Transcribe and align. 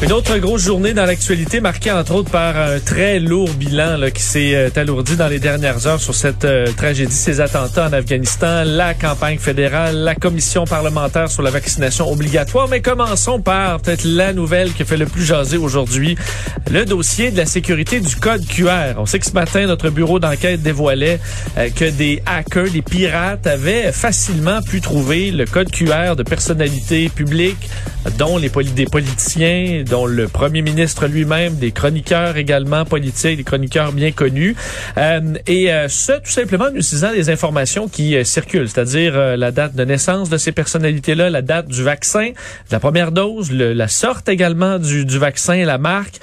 Une 0.00 0.12
autre 0.12 0.38
grosse 0.38 0.62
journée 0.62 0.94
dans 0.94 1.06
l'actualité 1.06 1.60
marquée 1.60 1.90
entre 1.90 2.14
autres 2.14 2.30
par 2.30 2.56
un 2.56 2.78
très 2.78 3.18
lourd 3.18 3.50
bilan 3.54 3.96
là, 3.96 4.12
qui 4.12 4.22
s'est 4.22 4.54
euh, 4.54 4.70
alourdi 4.76 5.16
dans 5.16 5.26
les 5.26 5.40
dernières 5.40 5.88
heures 5.88 6.00
sur 6.00 6.14
cette 6.14 6.44
euh, 6.44 6.70
tragédie, 6.76 7.12
ces 7.12 7.40
attentats 7.40 7.88
en 7.88 7.92
Afghanistan, 7.92 8.62
la 8.64 8.94
campagne 8.94 9.38
fédérale, 9.38 9.96
la 9.96 10.14
commission 10.14 10.66
parlementaire 10.66 11.28
sur 11.28 11.42
la 11.42 11.50
vaccination 11.50 12.08
obligatoire. 12.08 12.68
Mais 12.68 12.80
commençons 12.80 13.40
par 13.40 13.80
peut-être 13.80 14.04
la 14.04 14.32
nouvelle 14.32 14.72
qui 14.72 14.84
fait 14.84 14.96
le 14.96 15.06
plus 15.06 15.24
jaser 15.24 15.56
aujourd'hui, 15.56 16.16
le 16.70 16.84
dossier 16.84 17.32
de 17.32 17.36
la 17.36 17.46
sécurité 17.46 17.98
du 17.98 18.14
code 18.14 18.46
QR. 18.46 18.94
On 18.98 19.06
sait 19.06 19.18
que 19.18 19.26
ce 19.26 19.32
matin, 19.32 19.66
notre 19.66 19.90
bureau 19.90 20.20
d'enquête 20.20 20.62
dévoilait 20.62 21.18
euh, 21.56 21.70
que 21.70 21.86
des 21.86 22.22
hackers, 22.24 22.70
des 22.70 22.82
pirates 22.82 23.48
avaient 23.48 23.90
facilement 23.90 24.62
pu 24.62 24.80
trouver 24.80 25.32
le 25.32 25.44
code 25.44 25.72
QR 25.72 26.14
de 26.16 26.22
personnalités 26.22 27.08
publiques, 27.08 27.68
dont 28.16 28.38
les 28.38 28.48
des 28.48 28.86
politiciens, 28.86 29.84
dont 29.88 30.06
le 30.06 30.28
premier 30.28 30.62
ministre 30.62 31.06
lui-même, 31.06 31.54
des 31.56 31.72
chroniqueurs 31.72 32.36
également 32.36 32.84
politiques, 32.84 33.38
des 33.38 33.44
chroniqueurs 33.44 33.92
bien 33.92 34.12
connus. 34.12 34.54
Euh, 34.96 35.20
et 35.46 35.72
euh, 35.72 35.88
ce, 35.88 36.12
tout 36.12 36.30
simplement 36.30 36.66
en 36.66 36.74
utilisant 36.74 37.12
des 37.12 37.30
informations 37.30 37.88
qui 37.88 38.16
euh, 38.16 38.24
circulent, 38.24 38.68
c'est-à-dire 38.68 39.36
la 39.36 39.50
date 39.50 39.74
de 39.74 39.84
naissance 39.84 40.28
de 40.28 40.36
ces 40.36 40.52
personnalités-là, 40.52 41.30
la 41.30 41.42
date 41.42 41.68
du 41.68 41.82
vaccin, 41.82 42.30
la 42.70 42.80
première 42.80 43.12
dose, 43.12 43.50
la 43.50 43.88
sorte 43.88 44.28
également 44.28 44.78
du, 44.78 45.04
du 45.04 45.18
vaccin, 45.18 45.64
la 45.64 45.78
marque, 45.78 46.16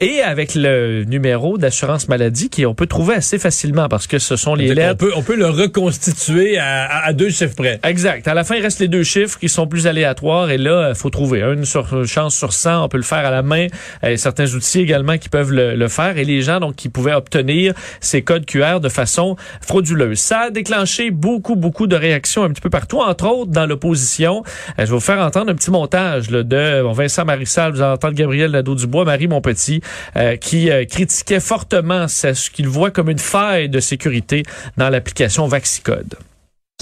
et 0.00 0.20
avec 0.20 0.54
le 0.54 1.04
numéro 1.04 1.58
d'assurance 1.58 2.08
maladie 2.08 2.48
qui 2.48 2.66
on 2.66 2.74
peut 2.74 2.86
trouver 2.86 3.14
assez 3.14 3.38
facilement 3.38 3.88
parce 3.88 4.06
que 4.06 4.18
ce 4.18 4.36
sont 4.36 4.54
les 4.54 4.74
lettres. 4.74 4.92
On 4.92 5.06
peut, 5.06 5.12
on 5.16 5.22
peut 5.22 5.36
le 5.36 5.48
reconstituer 5.48 6.58
à, 6.58 7.04
à, 7.04 7.12
deux 7.12 7.30
chiffres 7.30 7.54
près. 7.56 7.80
Exact. 7.82 8.26
À 8.26 8.34
la 8.34 8.44
fin, 8.44 8.56
il 8.56 8.62
reste 8.62 8.80
les 8.80 8.88
deux 8.88 9.04
chiffres 9.04 9.38
qui 9.38 9.48
sont 9.48 9.66
plus 9.66 9.86
aléatoires 9.86 10.50
et 10.50 10.58
là, 10.58 10.90
il 10.90 10.94
faut 10.94 11.10
trouver 11.10 11.42
une 11.42 11.64
sur, 11.64 12.06
chance 12.06 12.34
sur 12.34 12.52
100. 12.52 12.84
On 12.84 12.88
peut 12.88 12.96
le 12.96 13.03
faire 13.04 13.24
à 13.24 13.30
la 13.30 13.42
main. 13.42 13.66
A 14.02 14.16
certains 14.16 14.52
outils 14.54 14.80
également 14.80 15.18
qui 15.18 15.28
peuvent 15.28 15.52
le, 15.52 15.88
faire 15.88 16.16
et 16.16 16.24
les 16.24 16.42
gens 16.42 16.60
donc 16.60 16.76
qui 16.76 16.88
pouvaient 16.88 17.14
obtenir 17.14 17.74
ces 18.00 18.22
codes 18.22 18.46
QR 18.46 18.80
de 18.80 18.88
façon 18.88 19.36
frauduleuse. 19.60 20.18
Ça 20.18 20.40
a 20.40 20.50
déclenché 20.50 21.10
beaucoup 21.10 21.56
beaucoup 21.56 21.86
de 21.86 21.96
réactions 21.96 22.44
un 22.44 22.50
petit 22.50 22.60
peu 22.60 22.70
partout, 22.70 23.00
entre 23.00 23.26
autres 23.26 23.50
dans 23.50 23.66
l'opposition. 23.66 24.42
Euh, 24.70 24.72
je 24.78 24.82
vais 24.84 24.92
vous 24.92 25.00
faire 25.00 25.18
entendre 25.18 25.50
un 25.50 25.54
petit 25.54 25.70
montage 25.70 26.28
de 26.28 26.82
Vincent 26.92 27.24
Marissal, 27.24 27.72
vous 27.72 27.82
allez 27.82 27.92
entendre 27.92 28.14
Gabriel 28.14 28.50
Nadeau-Dubois, 28.50 29.04
Marie 29.04 29.28
Monpetit, 29.28 29.80
euh, 30.16 30.36
qui 30.36 30.70
euh, 30.70 30.84
critiquait 30.84 31.40
fortement 31.40 32.08
ce 32.08 32.50
qu'il 32.50 32.68
voit 32.68 32.90
comme 32.90 33.10
une 33.10 33.18
faille 33.18 33.68
de 33.68 33.80
sécurité 33.80 34.42
dans 34.76 34.88
l'application 34.88 35.46
Vaxicode. 35.46 36.14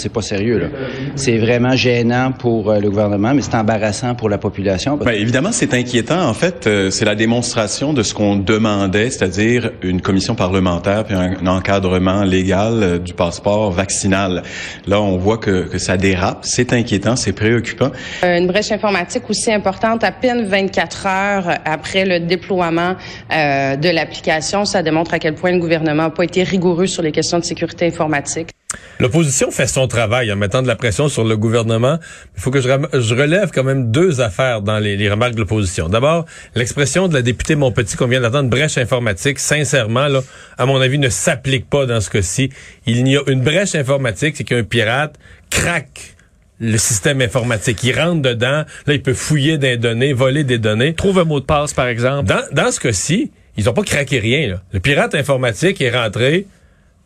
C'est 0.02 0.12
pas 0.12 0.20
sérieux, 0.20 0.58
là. 0.58 0.66
C'est 1.14 1.38
vraiment 1.38 1.76
gênant 1.76 2.32
pour 2.32 2.72
euh, 2.72 2.80
le 2.80 2.90
gouvernement, 2.90 3.34
mais 3.34 3.42
c'est 3.42 3.54
embarrassant 3.54 4.16
pour 4.16 4.28
la 4.28 4.36
population. 4.36 4.96
Bien, 4.96 5.12
évidemment, 5.12 5.52
c'est 5.52 5.74
inquiétant. 5.74 6.28
En 6.28 6.34
fait, 6.34 6.66
euh, 6.66 6.90
c'est 6.90 7.04
la 7.04 7.14
démonstration 7.14 7.92
de 7.92 8.02
ce 8.02 8.12
qu'on 8.12 8.34
demandait, 8.34 9.10
c'est-à-dire 9.10 9.70
une 9.80 10.00
commission 10.00 10.34
parlementaire 10.34 11.04
puis 11.04 11.14
un, 11.14 11.46
encadrement 11.46 12.24
légal 12.24 12.82
euh, 12.82 12.98
du 12.98 13.12
passeport 13.12 13.70
vaccinal. 13.70 14.42
Là, 14.88 15.00
on 15.00 15.18
voit 15.18 15.38
que, 15.38 15.68
que 15.68 15.78
ça 15.78 15.96
dérape. 15.96 16.40
C'est 16.42 16.72
inquiétant, 16.72 17.14
c'est 17.14 17.32
préoccupant. 17.32 17.92
Une 18.24 18.48
brèche 18.48 18.72
informatique 18.72 19.30
aussi 19.30 19.52
importante, 19.52 20.02
à 20.02 20.10
peine 20.10 20.46
24 20.46 21.06
heures 21.06 21.58
après 21.64 22.04
le 22.04 22.18
déploiement 22.18 22.96
de 23.30 23.94
l'application. 23.94 24.64
Ça 24.64 24.82
démontre 24.82 25.14
à 25.14 25.20
quel 25.20 25.36
point 25.36 25.52
le 25.52 25.60
gouvernement 25.60 26.04
n'a 26.04 26.10
pas 26.10 26.24
été 26.24 26.42
rigoureux 26.42 26.88
sur 26.88 27.04
les 27.04 27.12
questions 27.12 27.38
de 27.38 27.44
sécurité 27.44 27.86
informatique. 27.86 28.48
L'opposition 29.00 29.50
fait 29.50 29.66
son 29.66 29.88
travail 29.88 30.32
en 30.32 30.36
mettant 30.36 30.62
de 30.62 30.68
la 30.68 30.76
pression 30.76 31.08
sur 31.08 31.24
le 31.24 31.36
gouvernement. 31.36 31.98
Il 32.36 32.40
faut 32.40 32.50
que 32.50 32.60
je, 32.60 33.14
relève 33.14 33.50
quand 33.52 33.64
même 33.64 33.90
deux 33.90 34.20
affaires 34.20 34.62
dans 34.62 34.78
les, 34.78 35.10
remarques 35.10 35.34
de 35.34 35.40
l'opposition. 35.40 35.88
D'abord, 35.88 36.24
l'expression 36.54 37.08
de 37.08 37.14
la 37.14 37.22
députée 37.22 37.56
Montpetit 37.56 37.96
qu'on 37.96 38.06
vient 38.06 38.20
d'entendre, 38.20 38.48
brèche 38.48 38.78
informatique, 38.78 39.38
sincèrement, 39.38 40.08
là, 40.08 40.20
à 40.58 40.66
mon 40.66 40.80
avis, 40.80 40.98
ne 40.98 41.08
s'applique 41.08 41.68
pas 41.68 41.86
dans 41.86 42.00
ce 42.00 42.10
cas-ci. 42.10 42.50
Il 42.86 43.06
y 43.08 43.16
a 43.16 43.22
une 43.26 43.42
brèche 43.42 43.74
informatique, 43.74 44.36
c'est 44.36 44.44
qu'un 44.44 44.62
pirate 44.62 45.16
craque 45.50 46.14
le 46.60 46.78
système 46.78 47.20
informatique. 47.20 47.82
Il 47.82 47.98
rentre 47.98 48.22
dedans, 48.22 48.64
là, 48.86 48.94
il 48.94 49.02
peut 49.02 49.14
fouiller 49.14 49.58
des 49.58 49.76
données, 49.76 50.12
voler 50.12 50.44
des 50.44 50.58
données. 50.58 50.94
Trouve 50.94 51.18
un 51.18 51.24
mot 51.24 51.40
de 51.40 51.44
passe, 51.44 51.74
par 51.74 51.88
exemple. 51.88 52.28
Dans, 52.28 52.42
dans 52.52 52.70
ce 52.70 52.78
cas-ci, 52.78 53.32
ils 53.56 53.68
ont 53.68 53.72
pas 53.72 53.82
craqué 53.82 54.18
rien. 54.18 54.48
Là. 54.48 54.62
Le 54.72 54.80
pirate 54.80 55.14
informatique 55.14 55.80
est 55.80 55.90
rentré, 55.90 56.46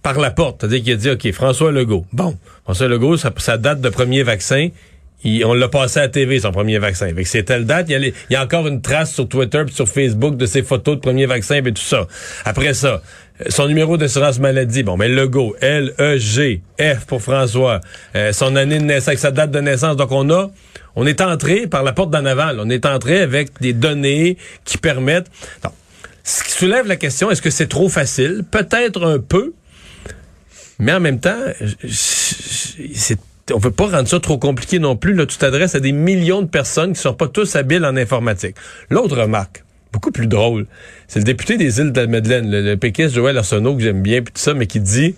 par 0.07 0.21
la 0.21 0.31
porte. 0.31 0.59
C'est-à-dire 0.61 0.85
qu'il 0.85 0.93
a 0.93 0.97
dit, 0.97 1.11
OK, 1.11 1.33
François 1.33 1.73
Legault. 1.73 2.07
Bon, 2.13 2.39
François 2.63 2.87
Legault, 2.87 3.17
ça, 3.17 3.59
date 3.59 3.81
de 3.81 3.89
premier 3.89 4.23
vaccin. 4.23 4.69
on 5.25 5.53
l'a 5.53 5.67
passé 5.67 5.99
à 5.99 6.07
TV, 6.07 6.39
son 6.39 6.53
premier 6.53 6.79
vaccin. 6.79 7.09
Avec 7.09 7.27
c'est 7.27 7.43
telle 7.43 7.67
date, 7.67 7.89
il 7.89 8.13
y, 8.31 8.37
a 8.37 8.45
encore 8.45 8.69
une 8.69 8.81
trace 8.81 9.13
sur 9.13 9.29
Twitter 9.29 9.65
et 9.67 9.73
sur 9.73 9.89
Facebook 9.89 10.37
de 10.37 10.47
ses 10.47 10.63
photos 10.63 10.95
de 10.95 11.01
premier 11.01 11.27
vaccin 11.27 11.57
et 11.57 11.73
tout 11.73 11.83
ça. 11.83 12.07
Après 12.45 12.73
ça, 12.73 13.03
son 13.49 13.67
numéro 13.67 13.97
d'assurance 13.97 14.39
maladie, 14.39 14.85
bon, 14.85 14.97
mais 14.97 15.09
Legault, 15.09 15.57
L-E-G, 15.61 16.61
F 16.81 17.05
pour 17.07 17.21
François, 17.21 17.81
euh, 18.15 18.33
son 18.33 18.55
année 18.55 18.79
de 18.79 18.85
naissance, 18.85 19.17
sa 19.17 19.33
date 19.33 19.51
de 19.51 19.59
naissance. 19.59 19.97
Donc, 19.97 20.13
on 20.13 20.31
a, 20.31 20.53
on 20.95 21.05
est 21.05 21.21
entré 21.21 21.67
par 21.67 21.83
la 21.83 21.93
porte 21.93 22.11
d'en 22.11 22.27
avant. 22.27 22.53
On 22.61 22.71
est 22.71 22.87
entré 22.87 23.23
avec 23.23 23.61
des 23.61 23.73
données 23.73 24.37
qui 24.65 24.79
permettent... 24.79 25.33
ce 26.23 26.45
qui 26.45 26.53
soulève 26.53 26.87
la 26.87 26.95
question, 26.95 27.29
est-ce 27.29 27.43
que 27.43 27.51
c'est 27.51 27.67
trop 27.67 27.89
facile? 27.89 28.45
Peut-être 28.49 29.05
un 29.05 29.19
peu, 29.19 29.53
mais 30.79 30.93
en 30.93 31.01
même 31.01 31.21
temps, 31.21 31.39
c'est 31.89 33.19
on 33.55 33.59
veut 33.59 33.71
pas 33.71 33.87
rendre 33.87 34.09
ça 34.09 34.19
trop 34.19 34.39
compliqué 34.39 34.79
non 34.79 34.97
plus. 34.97 35.15
Là, 35.15 35.27
tu 35.27 35.39
t'adresses 35.39 35.75
à 35.75 35.81
des 35.81 35.93
millions 35.93 36.43
de 36.43 36.49
personnes 36.49 36.95
qui 36.95 37.01
sont 37.01 37.15
pas 37.15 37.29
tous 37.29 37.55
habiles 37.57 37.85
en 37.85 37.97
informatique. 37.97 38.57
L'autre 38.91 39.17
remarque, 39.17 39.63
beaucoup 39.93 40.11
plus 40.11 40.27
drôle, 40.27 40.67
c'est 41.07 41.21
le 41.21 41.25
député 41.25 41.57
des 41.57 41.79
îles 41.79 41.93
de 41.93 42.01
la 42.01 42.07
Madeleine, 42.07 42.51
le, 42.51 42.75
le 42.75 43.09
Joël 43.09 43.39
Arsenault, 43.39 43.77
que 43.77 43.83
j'aime 43.83 44.03
bien, 44.03 44.23
puis 44.23 44.33
tout 44.33 44.41
ça, 44.41 44.55
mais 44.55 44.67
qui 44.67 44.81
dit 44.81 45.15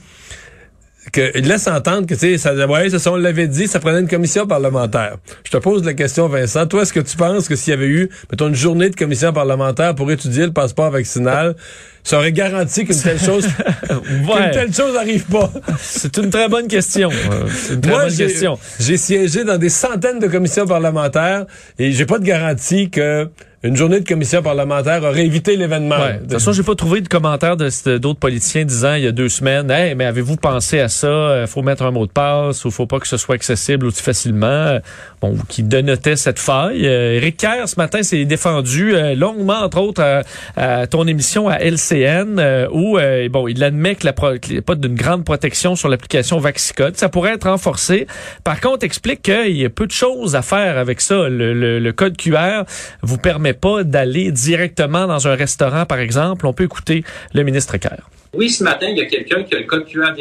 que 1.12 1.36
il 1.36 1.46
laisse 1.46 1.66
entendre 1.66 2.06
que 2.06 2.14
tu 2.14 2.20
sais 2.20 2.38
ça 2.38 2.54
ouais, 2.54 2.90
ça 2.90 3.12
on 3.12 3.16
l'avait 3.16 3.48
dit 3.48 3.66
ça 3.66 3.80
prenait 3.80 4.00
une 4.00 4.08
commission 4.08 4.46
parlementaire. 4.46 5.16
Je 5.44 5.50
te 5.50 5.56
pose 5.56 5.84
la 5.84 5.94
question 5.94 6.28
Vincent, 6.28 6.66
toi 6.66 6.82
est-ce 6.82 6.92
que 6.92 7.00
tu 7.00 7.16
penses 7.16 7.48
que 7.48 7.56
s'il 7.56 7.72
y 7.72 7.74
avait 7.74 7.86
eu 7.86 8.08
mettons 8.30 8.48
une 8.48 8.54
journée 8.54 8.90
de 8.90 8.96
commission 8.96 9.32
parlementaire 9.32 9.94
pour 9.94 10.10
étudier 10.10 10.46
le 10.46 10.52
passeport 10.52 10.90
vaccinal 10.90 11.56
ça 12.04 12.16
aurait 12.16 12.32
garanti 12.32 12.86
qu'une 12.86 13.00
telle 13.00 13.20
chose 13.20 13.46
qu'une 13.88 14.50
telle 14.52 14.74
chose 14.74 14.94
n'arrive 14.94 15.26
pas? 15.26 15.52
C'est 15.78 16.16
une 16.16 16.30
très 16.30 16.48
bonne 16.48 16.66
question. 16.66 17.10
C'est 17.54 17.74
une 17.74 17.80
très 17.82 17.92
bonne 17.92 18.16
question. 18.16 18.58
J'ai 18.80 18.96
siégé 18.96 19.44
dans 19.44 19.58
des 19.58 19.68
centaines 19.68 20.18
de 20.18 20.26
commissions 20.26 20.66
parlementaires 20.66 21.44
et 21.78 21.92
j'ai 21.92 22.06
pas 22.06 22.18
de 22.18 22.24
garantie 22.24 22.88
que 22.88 23.28
une 23.64 23.76
journée 23.76 23.98
de 23.98 24.06
commission 24.06 24.40
parlementaire 24.40 25.02
aurait 25.02 25.26
évité 25.26 25.56
l'événement. 25.56 25.98
De 25.98 26.18
toute 26.20 26.32
façon, 26.34 26.52
j'ai 26.52 26.62
pas 26.62 26.76
trouvé 26.76 27.00
de 27.00 27.08
commentaires 27.08 27.56
d'autres 27.56 28.20
politiciens 28.20 28.64
disant 28.64 28.94
il 28.94 29.02
y 29.02 29.06
a 29.08 29.12
deux 29.12 29.28
semaines, 29.28 29.68
hey, 29.68 29.96
mais 29.96 30.04
avez-vous 30.04 30.36
pensé 30.36 30.78
à 30.78 30.88
ça? 30.88 31.08
Euh, 31.08 31.46
Faut 31.48 31.62
mettre 31.62 31.82
un 31.82 31.90
mot 31.90 32.06
de 32.06 32.12
passe 32.12 32.64
ou 32.64 32.70
faut 32.70 32.86
pas 32.86 33.00
que 33.00 33.08
ce 33.08 33.16
soit 33.16 33.34
accessible 33.34 33.86
aussi 33.86 34.00
facilement? 34.00 34.78
Bon, 35.20 35.36
qui 35.48 35.64
dénotait 35.64 36.14
cette 36.14 36.38
faille. 36.38 36.86
Euh, 36.86 37.16
Éric 37.16 37.38
Kerr 37.38 37.68
ce 37.68 37.74
matin 37.78 38.04
s'est 38.04 38.24
défendu 38.24 38.94
euh, 38.94 39.16
longuement, 39.16 39.58
entre 39.58 39.80
autres, 39.80 40.22
à, 40.56 40.86
ton 40.86 41.08
émission 41.08 41.48
à 41.48 41.56
LCN, 41.56 42.68
où 42.70 42.98
bon, 43.30 43.48
il 43.48 43.64
admet 43.64 43.96
que 43.96 44.06
la 44.06 44.12
qu'il 44.38 44.52
n'y 44.52 44.58
a 44.58 44.62
pas 44.62 44.76
d'une 44.76 44.94
grande 44.94 45.24
protection 45.24 45.74
sur 45.74 45.88
l'application 45.88 46.38
Vaxicode. 46.38 46.96
Ça 46.96 47.08
pourrait 47.08 47.34
être 47.34 47.48
renforcé. 47.48 48.06
Par 48.44 48.60
contre, 48.60 48.84
explique 48.84 49.22
qu'il 49.22 49.56
y 49.56 49.64
a 49.64 49.70
peu 49.70 49.86
de 49.86 49.92
choses 49.92 50.36
à 50.36 50.42
faire 50.42 50.78
avec 50.78 51.00
ça. 51.00 51.28
Le, 51.28 51.78
le 51.78 51.92
code 51.92 52.16
QR 52.16 52.62
vous 53.02 53.18
permet 53.18 53.47
pas 53.54 53.84
d'aller 53.84 54.30
directement 54.32 55.06
dans 55.06 55.28
un 55.28 55.34
restaurant, 55.34 55.86
par 55.86 55.98
exemple. 55.98 56.46
On 56.46 56.52
peut 56.52 56.64
écouter 56.64 57.04
le 57.34 57.42
ministre 57.42 57.76
Kerr. 57.76 58.08
Oui, 58.34 58.50
ce 58.50 58.62
matin, 58.62 58.88
il 58.88 58.98
y 58.98 59.00
a 59.00 59.06
quelqu'un 59.06 59.42
qui 59.42 59.54
a 59.54 59.58
le 59.58 59.64
code 59.64 59.86
QR 59.86 60.12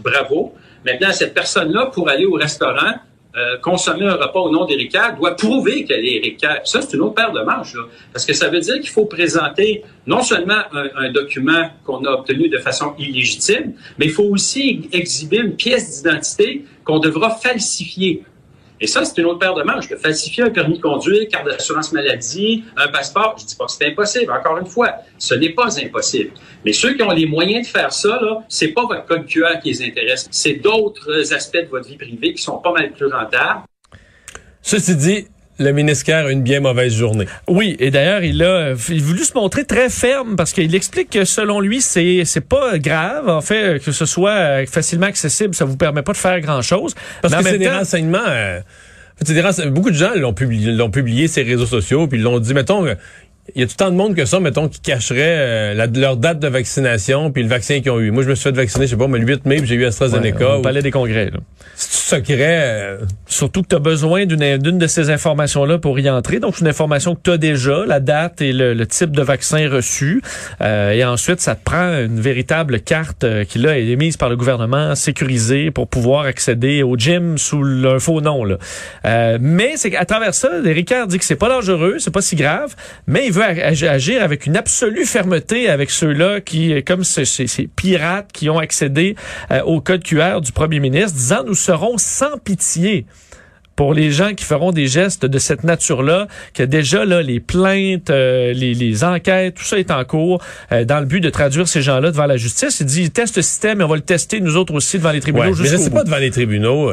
Bravo. 0.00 0.54
Maintenant, 0.84 1.12
cette 1.12 1.34
personne-là, 1.34 1.86
pour 1.86 2.08
aller 2.08 2.26
au 2.26 2.34
restaurant, 2.34 2.94
euh, 3.36 3.56
consommer 3.58 4.06
un 4.06 4.14
repas 4.14 4.40
au 4.40 4.50
nom 4.50 4.64
d'Éric 4.64 4.96
doit 5.16 5.36
prouver 5.36 5.84
qu'elle 5.84 6.04
est 6.04 6.16
Éric 6.16 6.44
Ça, 6.64 6.80
c'est 6.82 6.94
une 6.94 7.02
autre 7.02 7.14
paire 7.14 7.30
de 7.30 7.40
manches. 7.40 7.74
Parce 8.12 8.24
que 8.24 8.32
ça 8.32 8.48
veut 8.48 8.60
dire 8.60 8.76
qu'il 8.76 8.88
faut 8.88 9.04
présenter 9.04 9.84
non 10.06 10.22
seulement 10.22 10.60
un 10.72 11.12
document 11.12 11.70
qu'on 11.84 12.04
a 12.04 12.10
obtenu 12.10 12.48
de 12.48 12.58
façon 12.58 12.94
illégitime, 12.98 13.74
mais 13.98 14.06
il 14.06 14.12
faut 14.12 14.24
aussi 14.24 14.88
exhiber 14.92 15.38
une 15.38 15.56
pièce 15.56 16.02
d'identité 16.02 16.64
qu'on 16.84 16.98
devra 16.98 17.30
falsifier. 17.30 18.24
Et 18.80 18.86
ça, 18.86 19.04
c'est 19.04 19.18
une 19.18 19.26
autre 19.26 19.38
paire 19.38 19.54
de 19.54 19.62
manches. 19.62 19.88
De 19.88 19.96
falsifier 19.96 20.44
un 20.44 20.50
permis 20.50 20.76
de 20.76 20.82
conduire, 20.82 21.28
carte 21.28 21.46
d'assurance 21.46 21.92
maladie, 21.92 22.64
un 22.76 22.88
passeport, 22.88 23.36
je 23.38 23.46
dis 23.46 23.56
pas 23.56 23.66
que 23.66 23.72
c'est 23.72 23.86
impossible. 23.86 24.32
Encore 24.32 24.58
une 24.58 24.66
fois, 24.66 24.94
ce 25.18 25.34
n'est 25.34 25.52
pas 25.52 25.78
impossible. 25.80 26.32
Mais 26.64 26.72
ceux 26.72 26.94
qui 26.94 27.02
ont 27.02 27.10
les 27.10 27.26
moyens 27.26 27.66
de 27.66 27.70
faire 27.70 27.92
ça, 27.92 28.18
là, 28.20 28.44
c'est 28.48 28.68
pas 28.68 28.82
votre 28.82 29.04
code 29.06 29.26
QR 29.26 29.60
qui 29.62 29.70
les 29.70 29.82
intéresse. 29.82 30.28
C'est 30.30 30.54
d'autres 30.54 31.32
aspects 31.32 31.58
de 31.58 31.68
votre 31.68 31.88
vie 31.88 31.96
privée 31.96 32.34
qui 32.34 32.42
sont 32.42 32.58
pas 32.58 32.72
mal 32.72 32.92
plus 32.92 33.06
rentables. 33.06 33.62
Ceci 34.62 34.96
dit, 34.96 35.26
le 35.58 35.72
ministre 35.72 36.12
a 36.12 36.30
une 36.30 36.42
bien 36.42 36.60
mauvaise 36.60 36.94
journée. 36.94 37.26
Oui, 37.48 37.76
et 37.80 37.90
d'ailleurs, 37.90 38.22
il 38.22 38.42
a, 38.42 38.74
il 38.88 39.00
a 39.00 39.02
voulu 39.02 39.24
se 39.24 39.34
montrer 39.34 39.64
très 39.64 39.88
ferme 39.90 40.36
parce 40.36 40.52
qu'il 40.52 40.72
explique 40.74 41.10
que 41.10 41.24
selon 41.24 41.60
lui, 41.60 41.80
c'est 41.80 42.22
c'est 42.24 42.46
pas 42.48 42.78
grave. 42.78 43.28
En 43.28 43.40
fait, 43.40 43.82
que 43.84 43.92
ce 43.92 44.06
soit 44.06 44.66
facilement 44.66 45.06
accessible, 45.06 45.54
ça 45.54 45.64
vous 45.64 45.76
permet 45.76 46.02
pas 46.02 46.12
de 46.12 46.18
faire 46.18 46.40
grand 46.40 46.62
chose. 46.62 46.94
Parce 47.22 47.34
Mais 47.36 47.42
que 47.42 47.48
c'est 47.50 47.58
des 47.58 47.68
renseignements. 47.68 48.18
euh, 48.28 48.60
c'est 49.20 49.34
des 49.34 49.40
rense- 49.42 49.60
beaucoup 49.66 49.90
de 49.90 49.96
gens 49.96 50.12
l'ont 50.14 50.32
publié, 50.32 50.70
l'ont 50.72 50.90
publié 50.90 51.26
ces 51.26 51.42
réseaux 51.42 51.66
sociaux, 51.66 52.06
puis 52.06 52.18
l'ont 52.20 52.38
dit. 52.38 52.54
Mettons, 52.54 52.86
euh, 52.86 52.94
il 53.54 53.60
y 53.60 53.64
a 53.64 53.66
tout 53.66 53.76
tant 53.76 53.90
de 53.90 53.96
monde 53.96 54.14
que 54.14 54.24
ça, 54.24 54.40
mettons, 54.40 54.68
qui 54.68 54.80
cacherait 54.80 55.18
euh, 55.38 55.74
la- 55.74 55.86
leur 55.86 56.16
date 56.16 56.38
de 56.40 56.48
vaccination 56.48 57.30
puis 57.32 57.42
le 57.42 57.48
vaccin 57.48 57.80
qu'ils 57.80 57.90
ont 57.90 58.00
eu. 58.00 58.10
Moi, 58.10 58.22
je 58.22 58.28
me 58.30 58.34
suis 58.34 58.44
fait 58.44 58.56
vacciner, 58.56 58.86
je 58.86 58.90
sais 58.90 58.96
pas, 58.96 59.08
mais 59.08 59.18
le 59.18 59.26
8 59.26 59.46
mai, 59.46 59.60
j'ai 59.64 59.74
eu 59.74 59.84
AstraZeneca. 59.86 60.56
on 60.56 60.58
ou- 60.58 60.62
parlait 60.62 60.82
des 60.82 60.90
congrès. 60.90 61.30
tu 61.30 61.38
secret, 61.76 62.60
euh, 62.62 62.98
Surtout 63.26 63.62
que 63.62 63.68
tu 63.68 63.76
as 63.76 63.80
besoin 63.80 64.24
d'une 64.26 64.56
d'une 64.58 64.78
de 64.78 64.86
ces 64.86 65.10
informations-là 65.10 65.78
pour 65.78 65.98
y 66.00 66.08
entrer. 66.08 66.40
Donc, 66.40 66.54
c'est 66.56 66.62
une 66.62 66.68
information 66.68 67.14
que 67.14 67.20
tu 67.22 67.30
as 67.30 67.36
déjà, 67.38 67.84
la 67.86 68.00
date 68.00 68.40
et 68.40 68.52
le, 68.52 68.72
le 68.74 68.86
type 68.86 69.10
de 69.14 69.22
vaccin 69.22 69.68
reçu. 69.70 70.22
Euh, 70.60 70.90
et 70.92 71.04
ensuite, 71.04 71.40
ça 71.40 71.54
te 71.54 71.62
prend 71.62 71.98
une 72.04 72.20
véritable 72.20 72.80
carte 72.80 73.24
euh, 73.24 73.44
qui, 73.44 73.58
là, 73.58 73.78
est 73.78 73.86
émise 73.86 74.16
par 74.16 74.28
le 74.30 74.36
gouvernement, 74.36 74.94
sécurisée 74.94 75.70
pour 75.70 75.88
pouvoir 75.88 76.24
accéder 76.24 76.82
au 76.82 76.96
gym 76.96 77.36
sous 77.38 77.62
un 77.62 77.98
faux 77.98 78.20
nom. 78.20 78.44
Là. 78.44 78.56
Euh, 79.04 79.38
mais 79.40 79.72
c'est 79.76 79.90
qu'à 79.90 80.04
travers 80.04 80.34
ça, 80.34 80.48
Ricard 80.64 81.06
dit 81.06 81.18
que 81.18 81.24
c'est 81.24 81.36
pas 81.36 81.48
dangereux, 81.48 81.96
c'est 81.98 82.10
pas 82.12 82.22
si 82.22 82.34
grave, 82.36 82.74
mais 83.06 83.26
il 83.26 83.32
veut 83.32 83.37
ag- 83.42 83.84
agir 83.86 84.22
avec 84.22 84.46
une 84.46 84.56
absolue 84.56 85.04
fermeté 85.04 85.68
avec 85.68 85.90
ceux-là 85.90 86.40
qui, 86.40 86.82
comme 86.84 87.04
ces, 87.04 87.24
ces- 87.24 87.46
ces 87.46 87.66
pirates 87.66 88.30
qui 88.32 88.48
ont 88.50 88.58
accédé 88.58 89.16
euh, 89.50 89.60
au 89.62 89.80
code 89.80 90.02
QR 90.02 90.40
du 90.40 90.52
premier 90.52 90.80
ministre, 90.80 91.12
disant 91.16 91.44
nous 91.46 91.54
serons 91.54 91.98
sans 91.98 92.38
pitié 92.38 93.06
pour 93.76 93.94
les 93.94 94.10
gens 94.10 94.34
qui 94.34 94.44
feront 94.44 94.72
des 94.72 94.88
gestes 94.88 95.24
de 95.24 95.38
cette 95.38 95.62
nature-là, 95.62 96.26
que 96.52 96.64
déjà 96.64 97.04
là 97.04 97.22
les 97.22 97.38
plaintes, 97.38 98.10
euh, 98.10 98.52
les, 98.52 98.74
les 98.74 99.04
enquêtes, 99.04 99.54
tout 99.54 99.62
ça 99.64 99.78
est 99.78 99.92
en 99.92 100.04
cours 100.04 100.42
euh, 100.72 100.84
dans 100.84 100.98
le 100.98 101.06
but 101.06 101.20
de 101.20 101.30
traduire 101.30 101.68
ces 101.68 101.80
gens-là 101.80 102.10
devant 102.10 102.26
la 102.26 102.36
justice. 102.36 102.80
Il 102.80 102.86
dit 102.86 103.10
teste 103.10 103.36
le 103.36 103.42
système 103.42 103.80
et 103.80 103.84
on 103.84 103.88
va 103.88 103.94
le 103.94 104.02
tester 104.02 104.40
nous 104.40 104.56
autres 104.56 104.74
aussi 104.74 104.98
devant 104.98 105.12
les 105.12 105.20
tribunaux 105.20 105.44
ouais, 105.54 105.62
mais 105.62 105.68
sais 105.78 105.90
bout. 105.90 105.94
pas 105.94 106.02
devant 106.04 106.16
les 106.18 106.32
tribunaux. 106.32 106.92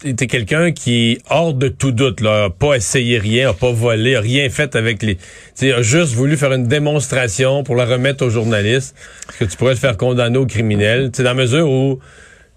T'es 0.00 0.14
t'es 0.14 0.26
quelqu'un 0.26 0.72
qui, 0.72 1.18
hors 1.30 1.54
de 1.54 1.68
tout 1.68 1.90
doute, 1.90 2.20
là, 2.20 2.44
a 2.44 2.50
pas 2.50 2.74
essayé 2.74 3.18
rien, 3.18 3.50
a 3.50 3.54
pas 3.54 3.72
volé, 3.72 4.14
a 4.14 4.20
rien 4.20 4.48
fait 4.50 4.76
avec 4.76 5.02
les... 5.02 5.16
Tu 5.58 5.72
a 5.72 5.80
juste 5.80 6.12
voulu 6.12 6.36
faire 6.36 6.52
une 6.52 6.66
démonstration 6.66 7.64
pour 7.64 7.74
la 7.74 7.86
remettre 7.86 8.26
aux 8.26 8.30
journalistes, 8.30 8.94
parce 9.26 9.38
que 9.38 9.44
tu 9.46 9.56
pourrais 9.56 9.72
le 9.72 9.78
faire 9.78 9.96
condamner 9.96 10.36
au 10.36 10.46
criminel. 10.46 11.10
Tu 11.12 11.22
dans 11.22 11.30
la 11.30 11.34
mesure 11.34 11.68
où 11.68 11.98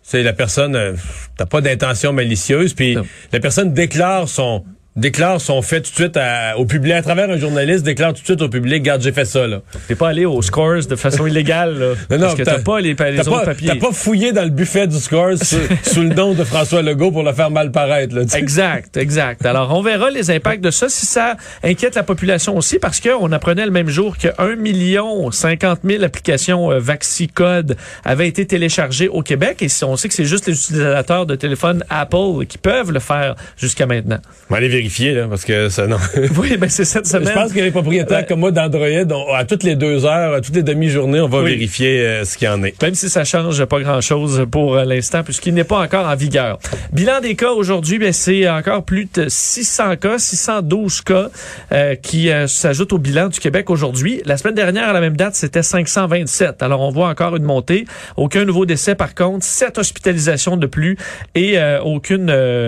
c'est 0.01 0.21
la 0.24 0.33
personne, 0.33 0.75
euh, 0.75 0.94
t'as 1.38 1.45
pas 1.45 1.62
d'intention 1.62 2.12
malicieuse, 2.12 2.74
puis 2.74 2.98
la 3.31 3.39
personne 3.39 3.74
déclare 3.74 4.27
son 4.27 4.65
déclare 4.98 5.40
son 5.40 5.62
fait 5.62 5.82
tout 5.82 5.92
de 5.92 5.96
suite 5.96 6.18
à- 6.18 6.58
au 6.58 6.66
public, 6.66 6.94
à 6.94 7.02
travers 7.02 7.30
un 7.30 7.38
journaliste, 7.38 7.86
déclare 7.86 8.14
tout 8.14 8.22
de 8.22 8.26
suite 8.26 8.42
au 8.42 8.50
public, 8.50 8.84
garde, 8.84 9.02
j'ai 9.02 9.12
fait 9.14 9.26
ça, 9.26 9.48
là. 9.48 9.62
T'es 9.88 9.96
pas 9.96 10.10
allé 10.10 10.26
aux 10.26 10.42
scores 10.42 10.86
de 10.90 10.96
façon 10.96 11.26
illégale, 11.28 11.78
là, 11.80 11.86
Non, 12.10 12.18
non, 12.18 12.20
parce 12.24 12.36
que 12.36 12.44
t'as 12.44 12.60
pas 12.60 12.80
les, 12.82 12.90
les 12.90 12.96
T'as 12.96 13.22
autres 13.22 13.30
pas, 13.40 13.46
papiers. 13.46 13.68
t'as 13.70 13.76
pas 13.76 13.92
fouillé 13.92 14.32
dans 14.34 14.44
le 14.44 14.50
buffet 14.50 14.88
du 14.88 14.98
score 14.98 15.38
sous, 15.42 15.56
sous 15.84 16.02
le 16.02 16.10
nom 16.10 16.34
de 16.34 16.44
François 16.44 16.82
Legault 16.82 17.12
pour 17.12 17.24
le 17.24 17.32
faire 17.34 17.52
mal 17.52 17.72
paraître. 17.72 18.16
Là. 18.16 18.24
Exact, 18.36 18.98
exact. 18.98 19.46
Alors, 19.46 19.74
on 19.74 19.82
verra 19.82 20.10
les 20.10 20.32
impacts 20.32 20.64
de 20.64 20.72
ça, 20.72 20.90
si 20.90 21.06
ça 21.06 21.38
inquiète 21.64 21.96
la 21.96 22.04
population 22.04 22.58
aussi, 22.58 22.80
parce 22.80 23.00
qu'on 23.00 23.32
apprenait 23.32 23.66
le 23.66 23.72
même 23.72 23.90
jour 23.90 24.18
que 24.18 24.28
1 24.40 24.56
million 24.56 25.32
50 25.32 25.80
000 25.86 26.04
applications 26.04 26.72
euh, 26.72 26.80
VaxiCode 26.80 27.78
avaient 28.04 28.28
été 28.28 28.46
téléchargées 28.46 29.08
au 29.08 29.22
Québec, 29.22 29.58
et 29.62 29.70
si 29.70 29.84
on 29.84 29.96
sait 29.96 30.08
que 30.08 30.14
c'est 30.16 30.26
juste 30.26 30.48
les 30.48 30.54
utilisateurs 30.54 31.26
de 31.26 31.36
téléphone 31.36 31.84
Apple 31.90 32.46
qui 32.48 32.58
peuvent 32.58 32.92
le 32.92 33.00
faire 33.00 33.36
jusqu'à 33.58 33.86
maintenant. 33.86 34.18
On 34.50 34.54
va 34.54 34.58
aller 34.58 34.68
vérifier, 34.88 35.13
là, 35.13 35.28
parce 35.30 35.44
que 35.44 35.69
ça, 35.69 35.86
non. 35.88 35.98
Oui, 36.38 36.56
ben 36.57 36.69
c'est 36.69 36.86
cette 36.86 37.06
Je 37.06 37.12
semaine. 37.12 37.34
pense 37.34 37.51
que 37.51 37.60
les 37.60 37.72
propriétaires 37.72 38.19
Ouais. 38.19 38.25
comme 38.25 38.39
moi 38.39 38.51
d'Android, 38.51 38.88
à 39.36 39.45
toutes 39.45 39.63
les 39.63 39.75
deux 39.75 40.06
heures, 40.06 40.34
à 40.36 40.42
toutes 40.42 40.56
les 40.56 40.63
demi-journées, 40.63 41.19
on 41.19 41.28
va 41.28 41.42
Oui. 41.42 41.51
vérifier 41.51 42.00
euh, 42.01 42.25
ce 42.25 42.38
qu'il 42.38 42.48
y 42.48 42.51
en 42.51 42.63
est. 42.63 42.81
Même 42.81 42.95
si 42.95 43.10
ça 43.10 43.24
change 43.25 43.63
pas 43.66 43.80
grand-chose 43.81 44.45
pour 44.50 44.75
euh, 44.78 44.86
l'instant, 44.86 45.24
puisqu'il 45.24 45.54
n'est 45.54 45.63
pas 45.66 45.80
encore 45.80 46.07
en 46.07 46.16
vigueur. 46.16 46.60
Bilan 46.94 47.19
des 47.22 47.36
cas 47.36 47.51
aujourd'hui, 47.51 48.00
ben, 48.00 48.13
c'est 48.13 48.48
encore 48.50 48.84
plus 48.84 49.07
de 49.13 49.25
600 49.28 49.98
cas, 49.98 50.19
612 50.19 51.01
cas 51.01 51.28
euh, 51.74 51.95
qui 51.95 52.30
s'ajoutent 52.48 52.94
au 52.94 52.98
bilan 52.98 53.28
du 53.28 53.39
Québec 53.39 53.69
aujourd'hui. 53.69 54.22
La 54.25 54.38
semaine 54.38 54.56
dernière, 54.56 54.88
à 54.89 54.94
la 54.94 55.01
même 55.01 55.18
date, 55.18 55.36
c'était 55.36 55.63
527. 55.63 56.63
Alors, 56.63 56.81
on 56.81 56.92
voit 56.92 57.10
encore 57.10 57.36
une 57.36 57.44
montée. 57.44 57.86
Aucun 58.16 58.45
nouveau 58.45 58.66
décès, 58.66 58.95
par 58.95 59.13
contre. 59.16 59.44
Sept 59.45 59.78
hospitalisations 59.78 60.56
de 60.57 60.68
plus 60.68 60.98
et 61.36 61.57
euh, 61.60 61.80
aucune 61.81 62.28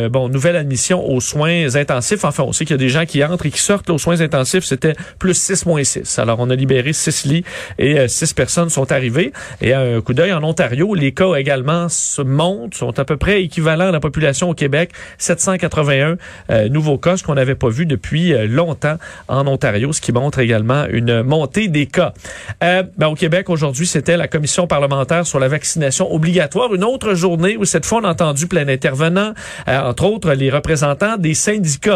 bon 0.10 0.30
nouvelle 0.30 0.56
admission 0.56 1.08
aux 1.10 1.22
soins 1.22 1.76
intensifs. 1.76 2.09
Enfin, 2.24 2.44
on 2.44 2.54
sait 2.54 2.66
qu'il 2.66 2.74
y 2.74 2.76
a 2.76 2.78
des 2.78 2.90
gens 2.90 3.06
qui 3.06 3.24
entrent 3.24 3.46
et 3.46 3.52
qui 3.52 3.60
sortent 3.60 3.90
aux 3.90 3.98
soins 3.98 4.22
intensifs. 4.22 4.64
C'était 4.64 4.96
plus 5.18 5.34
6 5.34 5.66
moins 5.66 5.84
6. 5.84 6.20
Alors, 6.20 6.40
on 6.40 6.50
a 6.50 6.56
libéré 6.56 6.94
6 6.94 7.26
lits 7.26 7.44
et 7.78 8.08
6 8.08 8.34
personnes 8.34 8.70
sont 8.70 8.92
arrivées. 8.92 9.32
Et 9.62 9.74
un 9.74 10.02
coup 10.02 10.14
d'œil 10.14 10.34
en 10.34 10.44
Ontario, 10.44 10.94
les 10.94 11.12
cas 11.12 11.34
également 11.36 11.90
se 11.90 12.22
montent, 12.22 12.76
sont 12.76 12.98
à 13.00 13.06
peu 13.06 13.18
près 13.18 13.44
équivalents 13.44 13.90
à 13.90 13.92
la 13.92 14.00
population 14.00 14.50
au 14.50 14.54
Québec. 14.54 14.92
781 15.18 16.18
euh, 16.50 16.70
nouveaux 16.70 16.98
cas, 16.98 17.18
ce 17.18 17.24
qu'on 17.24 17.36
n'avait 17.36 17.56
pas 17.56 17.70
vu 17.70 17.86
depuis 17.86 18.34
euh, 18.34 18.48
longtemps 18.48 18.98
en 19.28 19.48
Ontario, 19.48 19.94
ce 19.94 20.02
qui 20.02 20.12
montre 20.12 20.40
également 20.40 20.86
une 20.90 21.24
montée 21.24 21.68
des 21.68 21.86
cas. 21.86 22.14
Euh, 22.64 22.84
ben, 22.98 23.08
au 23.08 23.16
Québec, 23.16 23.50
aujourd'hui, 23.50 23.88
c'était 23.88 24.18
la 24.18 24.28
commission 24.28 24.68
parlementaire 24.68 25.26
sur 25.26 25.40
la 25.40 25.48
vaccination 25.48 26.12
obligatoire. 26.14 26.74
Une 26.74 26.84
autre 26.84 27.14
journée 27.14 27.58
où 27.58 27.66
cette 27.66 27.86
fois, 27.86 28.00
on 28.02 28.04
a 28.06 28.12
entendu 28.12 28.48
plein 28.48 28.66
d'intervenants, 28.66 29.34
euh, 29.68 29.80
entre 29.82 30.06
autres 30.06 30.34
les 30.34 30.50
représentants 30.50 31.18
des 31.18 31.34
syndicats 31.34 31.89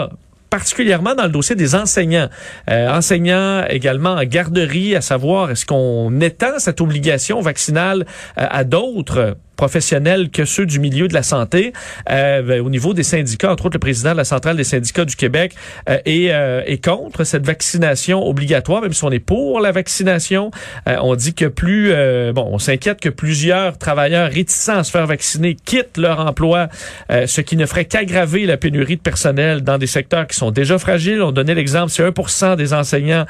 particulièrement 0.53 1.15
dans 1.15 1.23
le 1.23 1.31
dossier 1.31 1.55
des 1.55 1.73
enseignants. 1.73 2.29
Euh, 2.69 2.87
enseignants 2.87 3.65
également 3.69 4.11
en 4.11 4.23
garderie, 4.23 4.95
à 4.95 5.01
savoir 5.01 5.49
est-ce 5.49 5.65
qu'on 5.65 6.21
étend 6.21 6.59
cette 6.59 6.79
obligation 6.79 7.41
vaccinale 7.41 8.05
euh, 8.37 8.45
à 8.51 8.63
d'autres 8.63 9.35
professionnels 9.55 10.29
que 10.29 10.45
ceux 10.45 10.65
du 10.65 10.79
milieu 10.79 11.07
de 11.07 11.13
la 11.13 11.23
santé. 11.23 11.73
Euh, 12.09 12.41
ben, 12.41 12.61
au 12.61 12.69
niveau 12.69 12.93
des 12.93 13.03
syndicats, 13.03 13.51
entre 13.51 13.65
autres 13.65 13.75
le 13.75 13.79
président 13.79 14.11
de 14.11 14.17
la 14.17 14.23
centrale 14.23 14.57
des 14.57 14.63
syndicats 14.63 15.05
du 15.05 15.15
Québec 15.15 15.55
euh, 15.89 15.97
est, 16.05 16.31
euh, 16.31 16.63
est 16.65 16.83
contre 16.83 17.23
cette 17.23 17.45
vaccination 17.45 18.25
obligatoire, 18.25 18.81
même 18.81 18.93
si 18.93 19.03
on 19.03 19.11
est 19.11 19.19
pour 19.19 19.59
la 19.59 19.71
vaccination. 19.71 20.51
Euh, 20.87 20.97
on 21.01 21.15
dit 21.15 21.33
que 21.33 21.45
plus, 21.45 21.91
euh, 21.91 22.33
bon, 22.33 22.47
on 22.51 22.59
s'inquiète 22.59 22.99
que 22.99 23.09
plusieurs 23.09 23.77
travailleurs 23.77 24.29
réticents 24.31 24.77
à 24.77 24.83
se 24.83 24.91
faire 24.91 25.07
vacciner 25.07 25.55
quittent 25.55 25.97
leur 25.97 26.19
emploi, 26.19 26.69
euh, 27.11 27.27
ce 27.27 27.41
qui 27.41 27.57
ne 27.57 27.65
ferait 27.65 27.85
qu'aggraver 27.85 28.45
la 28.45 28.57
pénurie 28.57 28.97
de 28.97 29.01
personnel 29.01 29.61
dans 29.61 29.77
des 29.77 29.87
secteurs 29.87 30.27
qui 30.27 30.35
sont 30.35 30.51
déjà 30.51 30.77
fragiles. 30.77 31.21
On 31.21 31.31
donnait 31.31 31.55
l'exemple, 31.55 31.91
c'est 31.91 32.03
1% 32.03 32.55
des 32.55 32.73
enseignants 32.73 33.25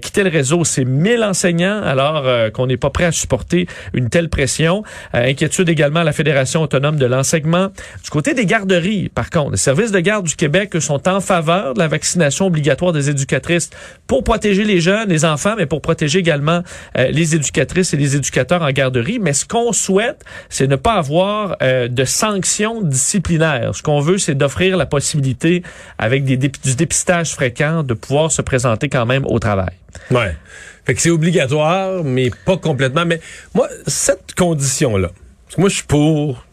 quittaient 0.00 0.24
le 0.24 0.30
réseau, 0.30 0.64
c'est 0.64 0.84
1000 0.84 1.22
enseignants, 1.22 1.82
alors 1.82 2.24
qu'on 2.52 2.66
n'est 2.66 2.76
pas 2.76 2.90
prêt 2.90 3.04
à 3.04 3.12
supporter 3.12 3.66
une 3.92 4.08
telle 4.08 4.28
pression. 4.28 4.82
Euh, 5.14 5.24
également 5.68 6.00
à 6.00 6.04
la 6.04 6.12
Fédération 6.12 6.62
autonome 6.62 6.96
de 6.96 7.06
l'enseignement. 7.06 7.68
Du 8.02 8.10
côté 8.10 8.34
des 8.34 8.46
garderies, 8.46 9.08
par 9.08 9.30
contre, 9.30 9.52
les 9.52 9.56
services 9.56 9.92
de 9.92 10.00
garde 10.00 10.26
du 10.26 10.36
Québec 10.36 10.80
sont 10.80 11.08
en 11.08 11.20
faveur 11.20 11.74
de 11.74 11.78
la 11.78 11.88
vaccination 11.88 12.46
obligatoire 12.46 12.92
des 12.92 13.10
éducatrices 13.10 13.70
pour 14.06 14.24
protéger 14.24 14.64
les 14.64 14.80
jeunes, 14.80 15.08
les 15.08 15.24
enfants, 15.24 15.54
mais 15.56 15.66
pour 15.66 15.80
protéger 15.80 16.18
également 16.18 16.62
euh, 16.98 17.08
les 17.10 17.34
éducatrices 17.34 17.94
et 17.94 17.96
les 17.96 18.16
éducateurs 18.16 18.62
en 18.62 18.70
garderie. 18.70 19.18
Mais 19.18 19.32
ce 19.32 19.44
qu'on 19.44 19.72
souhaite, 19.72 20.24
c'est 20.48 20.66
ne 20.66 20.76
pas 20.76 20.94
avoir 20.94 21.56
euh, 21.62 21.88
de 21.88 22.04
sanctions 22.04 22.82
disciplinaires. 22.82 23.74
Ce 23.74 23.82
qu'on 23.82 24.00
veut, 24.00 24.18
c'est 24.18 24.34
d'offrir 24.34 24.76
la 24.76 24.86
possibilité, 24.86 25.62
avec 25.98 26.24
du 26.24 26.36
dépistage 26.76 27.34
fréquent, 27.34 27.82
de 27.82 27.94
pouvoir 27.94 28.30
se 28.30 28.42
présenter 28.42 28.88
quand 28.88 29.06
même 29.06 29.24
au 29.26 29.38
travail. 29.38 29.74
Ouais. 30.10 30.36
Fait 30.84 30.94
que 30.94 31.00
c'est 31.00 31.10
obligatoire, 31.10 32.02
mais 32.02 32.30
pas 32.44 32.56
complètement. 32.56 33.04
Mais 33.06 33.20
moi, 33.54 33.68
cette 33.86 34.34
condition-là, 34.36 35.10
parce 35.52 35.56
que 35.56 35.60
moi, 35.60 35.68
je 35.68 35.74
suis 35.74 35.86
pour 35.86 36.46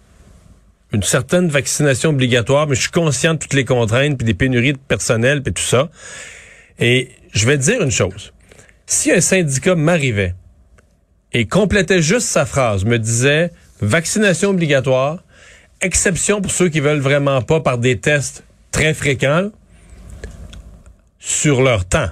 une 0.92 1.04
certaine 1.04 1.48
vaccination 1.48 2.10
obligatoire, 2.10 2.68
mais 2.68 2.76
je 2.76 2.82
suis 2.82 2.92
conscient 2.92 3.34
de 3.34 3.40
toutes 3.40 3.54
les 3.54 3.64
contraintes, 3.64 4.18
puis 4.18 4.26
des 4.26 4.34
pénuries 4.34 4.74
de 4.74 4.78
personnel, 4.78 5.42
puis 5.42 5.54
tout 5.54 5.64
ça. 5.64 5.90
Et 6.80 7.10
je 7.32 7.46
vais 7.46 7.58
te 7.58 7.64
dire 7.64 7.82
une 7.82 7.92
chose. 7.92 8.34
Si 8.88 9.10
un 9.10 9.22
syndicat 9.22 9.76
m'arrivait 9.76 10.36
et 11.32 11.46
complétait 11.46 12.02
juste 12.02 12.28
sa 12.28 12.46
phrase, 12.46 12.84
me 12.84 13.00
disait 13.00 13.54
vaccination 13.80 14.50
obligatoire, 14.50 15.24
exception 15.80 16.42
pour 16.42 16.52
ceux 16.52 16.68
qui 16.68 16.82
veulent 16.82 17.00
vraiment 17.00 17.42
pas 17.42 17.62
par 17.62 17.78
des 17.78 18.00
tests 18.00 18.44
très 18.72 18.94
fréquents, 18.94 19.50
sur 21.20 21.62
leur 21.62 21.86
temps. 21.86 22.10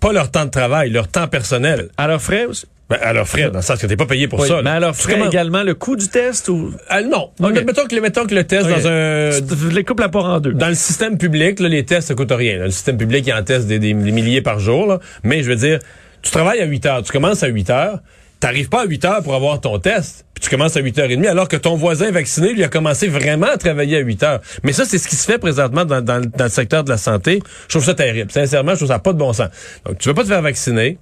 Pas 0.00 0.12
leur 0.12 0.32
temps 0.32 0.46
de 0.46 0.50
travail, 0.50 0.90
leur 0.90 1.06
temps 1.06 1.28
personnel. 1.28 1.90
À 1.96 2.08
leurs 2.08 2.20
frais, 2.20 2.46
Ben, 2.90 2.98
à 3.00 3.12
leurs 3.12 3.28
frais, 3.28 3.48
dans 3.50 3.58
le 3.60 3.62
sens 3.62 3.78
que 3.80 3.86
t'es 3.86 3.96
pas 3.96 4.06
payé 4.06 4.26
pour 4.28 4.40
Oui, 4.40 4.48
ça. 4.48 4.62
mais 4.62 4.70
alors, 4.70 4.96
commandes- 4.96 5.28
également 5.28 5.62
le 5.62 5.74
coût 5.74 5.94
du 5.96 6.08
test 6.08 6.48
ou? 6.48 6.74
Ah, 6.88 7.02
non. 7.02 7.30
Ok. 7.40 7.52
Mais 7.54 7.62
Mettons, 7.64 7.86
que, 7.86 8.00
mettons 8.00 8.26
que 8.26 8.34
le 8.34 8.44
test 8.44 8.68
dans 8.68 8.86
un... 8.88 9.30
Les 9.70 9.84
coupes 9.84 10.00
la 10.00 10.08
part 10.08 10.24
en 10.24 10.40
deux. 10.40 10.52
Dans 10.52 10.68
le 10.68 10.74
système 10.74 11.16
public, 11.16 11.60
là, 11.60 11.68
les 11.68 11.84
tests, 11.84 12.08
ça 12.08 12.14
coûte 12.14 12.32
rien. 12.32 12.58
là. 12.58 12.64
Le 12.64 12.70
système 12.72 12.96
public, 12.98 13.24
il 13.26 13.32
en 13.32 13.42
teste 13.44 13.66
des, 13.68 13.78
des- 13.78 13.94
des 13.94 14.10
milliers 14.12 14.42
par 14.42 14.58
jour. 14.58 14.86
là. 14.88 14.98
Mais 15.22 15.42
je 15.44 15.48
veux 15.48 15.56
dire, 15.56 15.78
tu 16.22 16.30
travailles 16.32 16.60
à 16.60 16.64
8 16.66 16.84
heures, 16.86 17.02
tu 17.04 17.12
commences 17.12 17.42
à 17.44 17.46
8 17.46 17.70
heures, 17.70 18.00
t'arrives 18.40 18.68
pas 18.68 18.82
à 18.82 18.86
8 18.86 19.04
heures 19.04 19.22
pour 19.22 19.34
avoir 19.36 19.60
ton 19.60 19.78
test, 19.78 20.24
puis 20.34 20.42
tu 20.42 20.50
commences 20.50 20.76
à 20.76 20.80
8h30, 20.80 21.26
alors 21.28 21.46
que 21.46 21.56
ton 21.56 21.76
voisin 21.76 22.10
vacciné, 22.10 22.52
lui, 22.54 22.64
a 22.64 22.68
commencé 22.68 23.06
vraiment 23.06 23.46
à 23.46 23.56
travailler 23.56 23.98
à 23.98 24.00
8 24.00 24.22
heures. 24.24 24.40
Mais 24.64 24.72
ça, 24.72 24.84
c'est 24.84 24.98
ce 24.98 25.06
qui 25.06 25.14
se 25.16 25.30
fait 25.30 25.38
présentement 25.38 25.84
dans, 25.84 26.00
dans- 26.00 26.20
dans 26.24 26.44
le 26.44 26.50
secteur 26.50 26.82
de 26.82 26.90
la 26.90 26.96
santé. 26.98 27.40
Je 27.68 27.68
trouve 27.68 27.84
ça 27.84 27.94
terrible. 27.94 28.32
Sincèrement, 28.32 28.72
je 28.72 28.76
trouve 28.78 28.88
ça 28.88 28.98
pas 28.98 29.12
de 29.12 29.18
bon 29.18 29.32
sens. 29.32 29.48
Donc, 29.86 29.98
tu 29.98 30.08
veux 30.08 30.14
pas 30.14 30.22
te 30.22 30.28
faire 30.28 30.42
vacciner, 30.42 30.98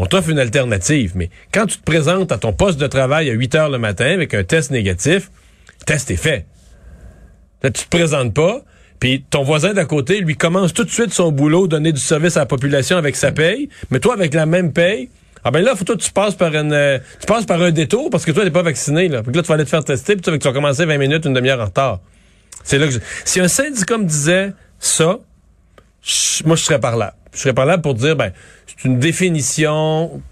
on 0.00 0.06
t'offre 0.06 0.30
une 0.30 0.38
alternative, 0.38 1.12
mais 1.16 1.28
quand 1.52 1.66
tu 1.66 1.78
te 1.78 1.82
présentes 1.82 2.30
à 2.32 2.38
ton 2.38 2.52
poste 2.52 2.78
de 2.78 2.86
travail 2.86 3.28
à 3.30 3.32
8 3.32 3.54
heures 3.56 3.68
le 3.70 3.78
matin 3.78 4.06
avec 4.06 4.32
un 4.32 4.44
test 4.44 4.70
négatif, 4.70 5.30
le 5.80 5.84
test 5.84 6.10
est 6.10 6.16
fait. 6.16 6.46
Là, 7.62 7.70
tu 7.70 7.84
te 7.84 7.88
présentes 7.88 8.32
pas, 8.32 8.62
puis 9.00 9.24
ton 9.28 9.42
voisin 9.42 9.74
d'à 9.74 9.84
côté, 9.84 10.20
lui, 10.20 10.36
commence 10.36 10.72
tout 10.72 10.84
de 10.84 10.90
suite 10.90 11.12
son 11.12 11.32
boulot, 11.32 11.66
donner 11.66 11.92
du 11.92 12.00
service 12.00 12.36
à 12.36 12.40
la 12.40 12.46
population 12.46 12.96
avec 12.96 13.16
sa 13.16 13.32
paye, 13.32 13.68
mais 13.90 13.98
toi, 13.98 14.14
avec 14.14 14.34
la 14.34 14.46
même 14.46 14.72
paye, 14.72 15.08
ah 15.44 15.50
ben 15.50 15.64
là, 15.64 15.74
faut 15.74 15.84
toi, 15.84 15.96
tu 15.96 16.10
passes 16.12 16.34
par 16.34 16.54
une, 16.54 16.72
euh, 16.72 16.98
tu 17.20 17.26
passes 17.26 17.46
par 17.46 17.60
un 17.62 17.70
détour 17.72 18.10
parce 18.10 18.24
que 18.24 18.30
toi, 18.30 18.44
t'es 18.44 18.50
pas 18.50 18.62
vacciné, 18.62 19.08
là. 19.08 19.22
Que 19.22 19.30
là, 19.30 19.42
tu 19.42 19.48
vas 19.48 19.54
aller 19.54 19.64
te 19.64 19.70
faire 19.70 19.84
tester, 19.84 20.14
puis 20.16 20.38
tu 20.38 20.46
vas 20.48 20.52
commencer 20.52 20.84
20 20.84 20.98
minutes, 20.98 21.24
une 21.26 21.34
demi-heure 21.34 21.60
en 21.60 21.64
retard. 21.66 22.00
C'est 22.62 22.78
là 22.78 22.86
que 22.86 22.92
je- 22.92 22.98
si 23.24 23.40
un 23.40 23.48
syndicat 23.48 23.98
me 23.98 24.04
disait 24.04 24.52
ça, 24.78 25.18
moi, 26.44 26.56
je 26.56 26.62
serais 26.62 26.80
par 26.80 26.96
là. 26.96 27.14
Je 27.32 27.38
serais 27.38 27.54
par 27.54 27.66
là 27.66 27.78
pour 27.78 27.94
dire, 27.94 28.16
ben, 28.16 28.32
c'est 28.66 28.84
une 28.88 28.98
définition 28.98 30.22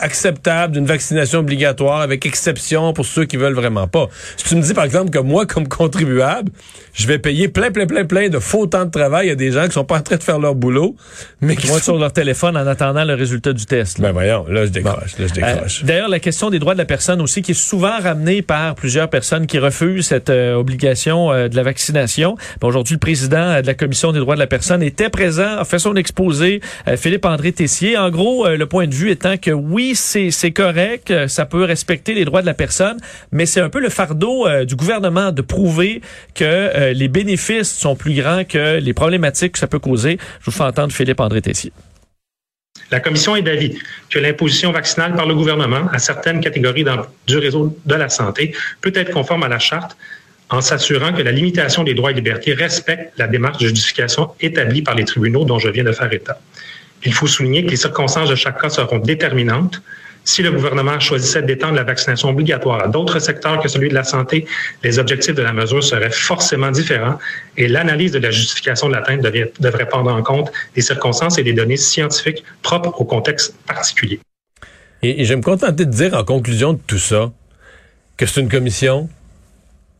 acceptable 0.00 0.74
d'une 0.74 0.86
vaccination 0.86 1.40
obligatoire 1.40 2.00
avec 2.00 2.26
exception 2.26 2.92
pour 2.92 3.04
ceux 3.04 3.24
qui 3.24 3.36
veulent 3.36 3.54
vraiment 3.54 3.86
pas. 3.86 4.08
Si 4.36 4.44
tu 4.44 4.56
me 4.56 4.62
dis 4.62 4.74
par 4.74 4.84
exemple 4.84 5.10
que 5.10 5.18
moi 5.18 5.46
comme 5.46 5.68
contribuable, 5.68 6.50
je 6.94 7.06
vais 7.06 7.18
payer 7.18 7.48
plein 7.48 7.70
plein 7.70 7.86
plein 7.86 8.04
plein 8.04 8.28
de 8.28 8.38
faux 8.38 8.66
temps 8.66 8.84
de 8.84 8.90
travail 8.90 9.30
à 9.30 9.34
des 9.34 9.52
gens 9.52 9.66
qui 9.66 9.72
sont 9.72 9.84
pas 9.84 9.98
en 9.98 10.02
train 10.02 10.16
de 10.16 10.22
faire 10.22 10.38
leur 10.38 10.54
boulot, 10.54 10.96
mais 11.40 11.56
qui 11.56 11.66
vont 11.66 11.76
être 11.76 11.84
sur 11.84 11.98
leur 11.98 12.12
téléphone 12.12 12.56
en 12.56 12.66
attendant 12.66 13.04
le 13.04 13.14
résultat 13.14 13.52
du 13.52 13.66
test. 13.66 13.98
là. 13.98 14.08
Ben 14.08 14.12
voyons, 14.12 14.46
là 14.48 14.64
je 14.66 14.70
décroche, 14.70 15.18
là 15.18 15.26
je 15.26 15.32
décroche. 15.34 15.82
Euh, 15.82 15.86
D'ailleurs, 15.86 16.08
la 16.08 16.20
question 16.20 16.50
des 16.50 16.58
droits 16.58 16.74
de 16.74 16.78
la 16.78 16.84
personne 16.84 17.20
aussi, 17.20 17.42
qui 17.42 17.52
est 17.52 17.54
souvent 17.54 17.98
ramenée 18.00 18.42
par 18.42 18.74
plusieurs 18.74 19.08
personnes 19.10 19.46
qui 19.46 19.58
refusent 19.58 20.06
cette 20.06 20.30
euh, 20.30 20.54
obligation 20.54 21.32
euh, 21.32 21.48
de 21.48 21.56
la 21.56 21.62
vaccination. 21.62 22.36
Bon, 22.60 22.68
Aujourd'hui, 22.68 22.94
le 22.94 23.00
président 23.00 23.60
de 23.62 23.66
la 23.66 23.74
Commission 23.74 24.12
des 24.12 24.18
droits 24.18 24.34
de 24.34 24.40
la 24.40 24.46
personne 24.46 24.82
était 24.82 25.08
présent, 25.08 25.58
a 25.58 25.64
fait 25.64 25.78
son 25.78 25.96
exposé, 25.96 26.60
Philippe-André 26.96 27.52
Tessier. 27.52 27.96
En 27.96 28.10
gros, 28.10 28.46
le 28.46 28.66
point 28.66 28.86
de 28.86 28.94
vue 28.94 29.10
étant 29.10 29.38
que 29.38 29.50
oui, 29.50 29.87
c'est 29.94 30.50
correct, 30.52 31.10
euh, 31.10 31.28
ça 31.28 31.46
peut 31.46 31.64
respecter 31.64 32.14
les 32.14 32.24
droits 32.24 32.40
de 32.40 32.46
la 32.46 32.54
personne, 32.54 32.98
mais 33.32 33.46
c'est 33.46 33.60
un 33.60 33.70
peu 33.70 33.80
le 33.80 33.88
fardeau 33.88 34.46
euh, 34.46 34.64
du 34.64 34.76
gouvernement 34.76 35.32
de 35.32 35.42
prouver 35.42 36.00
que 36.34 36.44
euh, 36.44 36.92
les 36.92 37.08
bénéfices 37.08 37.72
sont 37.72 37.96
plus 37.96 38.14
grands 38.14 38.44
que 38.44 38.78
les 38.78 38.94
problématiques 38.94 39.52
que 39.52 39.58
ça 39.58 39.66
peut 39.66 39.78
causer. 39.78 40.18
Je 40.40 40.46
vous 40.46 40.56
fais 40.56 40.64
entendre 40.64 40.92
Philippe-André 40.92 41.42
Tessier. 41.42 41.72
La 42.90 43.00
Commission 43.00 43.36
est 43.36 43.42
d'avis 43.42 43.78
que 44.08 44.18
l'imposition 44.18 44.72
vaccinale 44.72 45.14
par 45.14 45.26
le 45.26 45.34
gouvernement 45.34 45.88
à 45.92 45.98
certaines 45.98 46.40
catégories 46.40 46.84
du 47.26 47.38
réseau 47.38 47.76
de 47.84 47.94
la 47.94 48.08
santé 48.08 48.54
peut 48.80 48.92
être 48.94 49.10
conforme 49.10 49.42
à 49.42 49.48
la 49.48 49.58
charte 49.58 49.96
en 50.50 50.60
s'assurant 50.60 51.12
que 51.12 51.22
la 51.22 51.32
limitation 51.32 51.84
des 51.84 51.94
droits 51.94 52.10
et 52.10 52.14
libertés 52.14 52.54
respecte 52.54 53.12
la 53.18 53.26
démarche 53.26 53.58
de 53.58 53.68
justification 53.68 54.30
établie 54.40 54.82
par 54.82 54.94
les 54.94 55.04
tribunaux 55.04 55.44
dont 55.44 55.58
je 55.58 55.68
viens 55.68 55.84
de 55.84 55.92
faire 55.92 56.10
état. 56.12 56.40
Il 57.04 57.12
faut 57.12 57.26
souligner 57.26 57.64
que 57.64 57.70
les 57.70 57.76
circonstances 57.76 58.28
de 58.28 58.34
chaque 58.34 58.60
cas 58.60 58.70
seront 58.70 58.98
déterminantes. 58.98 59.80
Si 60.24 60.42
le 60.42 60.52
gouvernement 60.52 61.00
choisissait 61.00 61.42
d'étendre 61.42 61.74
la 61.74 61.84
vaccination 61.84 62.28
obligatoire 62.28 62.84
à 62.84 62.88
d'autres 62.88 63.18
secteurs 63.18 63.60
que 63.62 63.68
celui 63.68 63.88
de 63.88 63.94
la 63.94 64.04
santé, 64.04 64.46
les 64.84 64.98
objectifs 64.98 65.34
de 65.34 65.42
la 65.42 65.54
mesure 65.54 65.82
seraient 65.82 66.10
forcément 66.10 66.70
différents 66.70 67.18
et 67.56 67.66
l'analyse 67.66 68.12
de 68.12 68.18
la 68.18 68.30
justification 68.30 68.88
de 68.88 68.94
l'atteinte 68.94 69.22
devrait 69.22 69.88
prendre 69.88 70.12
en 70.12 70.22
compte 70.22 70.52
les 70.76 70.82
circonstances 70.82 71.38
et 71.38 71.42
les 71.42 71.54
données 71.54 71.78
scientifiques 71.78 72.44
propres 72.62 73.00
au 73.00 73.04
contexte 73.04 73.54
particulier. 73.66 74.20
Et, 75.02 75.22
et 75.22 75.24
je 75.24 75.34
me 75.34 75.40
contenter 75.40 75.86
de 75.86 75.90
dire 75.90 76.12
en 76.12 76.24
conclusion 76.24 76.74
de 76.74 76.80
tout 76.86 76.98
ça 76.98 77.32
que 78.18 78.26
c'est 78.26 78.40
une 78.40 78.50
commission 78.50 79.08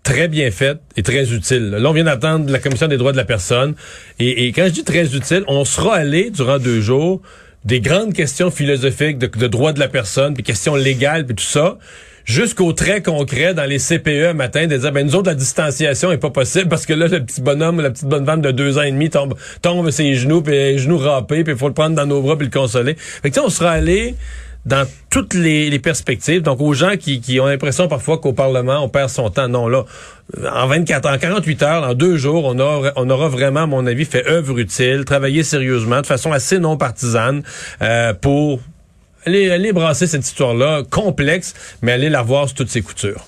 très 0.02 0.28
bien 0.28 0.50
faite 0.50 0.78
et 0.96 1.02
très 1.02 1.32
utile. 1.32 1.70
Là, 1.70 1.88
on 1.88 1.92
vient 1.92 2.04
d'attendre 2.04 2.50
la 2.50 2.58
commission 2.58 2.88
des 2.88 2.96
droits 2.96 3.12
de 3.12 3.16
la 3.16 3.24
personne. 3.24 3.74
Et, 4.18 4.46
et 4.46 4.52
quand 4.52 4.64
je 4.66 4.72
dis 4.72 4.84
très 4.84 5.14
utile, 5.14 5.44
on 5.48 5.64
sera 5.64 5.96
allé 5.96 6.30
durant 6.30 6.58
deux 6.58 6.80
jours 6.80 7.20
des 7.64 7.80
grandes 7.80 8.14
questions 8.14 8.50
philosophiques 8.50 9.18
de, 9.18 9.26
de 9.26 9.46
droits 9.46 9.72
de 9.72 9.80
la 9.80 9.88
personne, 9.88 10.34
puis 10.34 10.42
questions 10.42 10.74
légales, 10.74 11.26
puis 11.26 11.34
tout 11.34 11.44
ça, 11.44 11.76
jusqu'au 12.24 12.72
très 12.72 13.02
concret 13.02 13.54
dans 13.54 13.64
les 13.64 13.78
CPE 13.78 14.34
matin, 14.34 14.66
de 14.66 14.76
dire, 14.76 14.92
ben 14.92 15.06
nous 15.06 15.16
autres, 15.16 15.28
la 15.28 15.34
distanciation 15.34 16.12
est 16.12 16.18
pas 16.18 16.30
possible 16.30 16.68
parce 16.68 16.86
que 16.86 16.92
là, 16.92 17.08
le 17.08 17.24
petit 17.24 17.40
bonhomme 17.40 17.80
la 17.80 17.90
petite 17.90 18.06
bonne 18.06 18.24
femme 18.24 18.42
de 18.42 18.50
deux 18.50 18.78
ans 18.78 18.82
et 18.82 18.92
demi 18.92 19.10
tombe, 19.10 19.34
tombe 19.62 19.90
ses 19.90 20.14
genoux, 20.14 20.42
puis 20.42 20.52
les 20.52 20.78
genoux 20.78 20.98
râpés, 20.98 21.42
puis 21.42 21.54
il 21.54 21.58
faut 21.58 21.68
le 21.68 21.74
prendre 21.74 21.96
dans 21.96 22.06
nos 22.06 22.22
bras 22.22 22.36
puis 22.36 22.46
le 22.46 22.52
consoler. 22.52 22.94
Fait 22.96 23.30
que 23.30 23.40
on 23.40 23.48
sera 23.48 23.72
allé 23.72 24.14
dans 24.68 24.86
toutes 25.10 25.34
les, 25.34 25.78
perspectives. 25.78 26.42
Donc, 26.42 26.60
aux 26.60 26.74
gens 26.74 26.96
qui, 26.96 27.20
qui 27.20 27.40
ont 27.40 27.46
l'impression 27.46 27.88
parfois 27.88 28.18
qu'au 28.18 28.34
Parlement, 28.34 28.84
on 28.84 28.88
perd 28.88 29.08
son 29.08 29.30
temps. 29.30 29.48
Non, 29.48 29.66
là, 29.66 29.84
en 30.52 30.66
24 30.66 31.08
en 31.08 31.18
48 31.18 31.62
heures, 31.62 31.82
en 31.84 31.94
deux 31.94 32.18
jours, 32.18 32.44
on, 32.44 32.58
aura, 32.58 32.92
on 32.96 33.08
aura 33.08 33.28
vraiment, 33.28 33.62
à 33.62 33.66
mon 33.66 33.86
avis, 33.86 34.04
fait 34.04 34.26
œuvre 34.26 34.58
utile, 34.58 35.04
travaillé 35.06 35.42
sérieusement, 35.42 36.02
de 36.02 36.06
façon 36.06 36.32
assez 36.32 36.58
non 36.58 36.76
partisane, 36.76 37.42
euh, 37.80 38.12
pour 38.12 38.60
aller, 39.24 39.50
aller 39.50 39.72
brasser 39.72 40.06
cette 40.06 40.26
histoire-là, 40.26 40.82
complexe, 40.90 41.54
mais 41.80 41.92
aller 41.92 42.10
la 42.10 42.22
voir 42.22 42.48
sur 42.48 42.58
toutes 42.58 42.70
ses 42.70 42.82
coutures. 42.82 43.24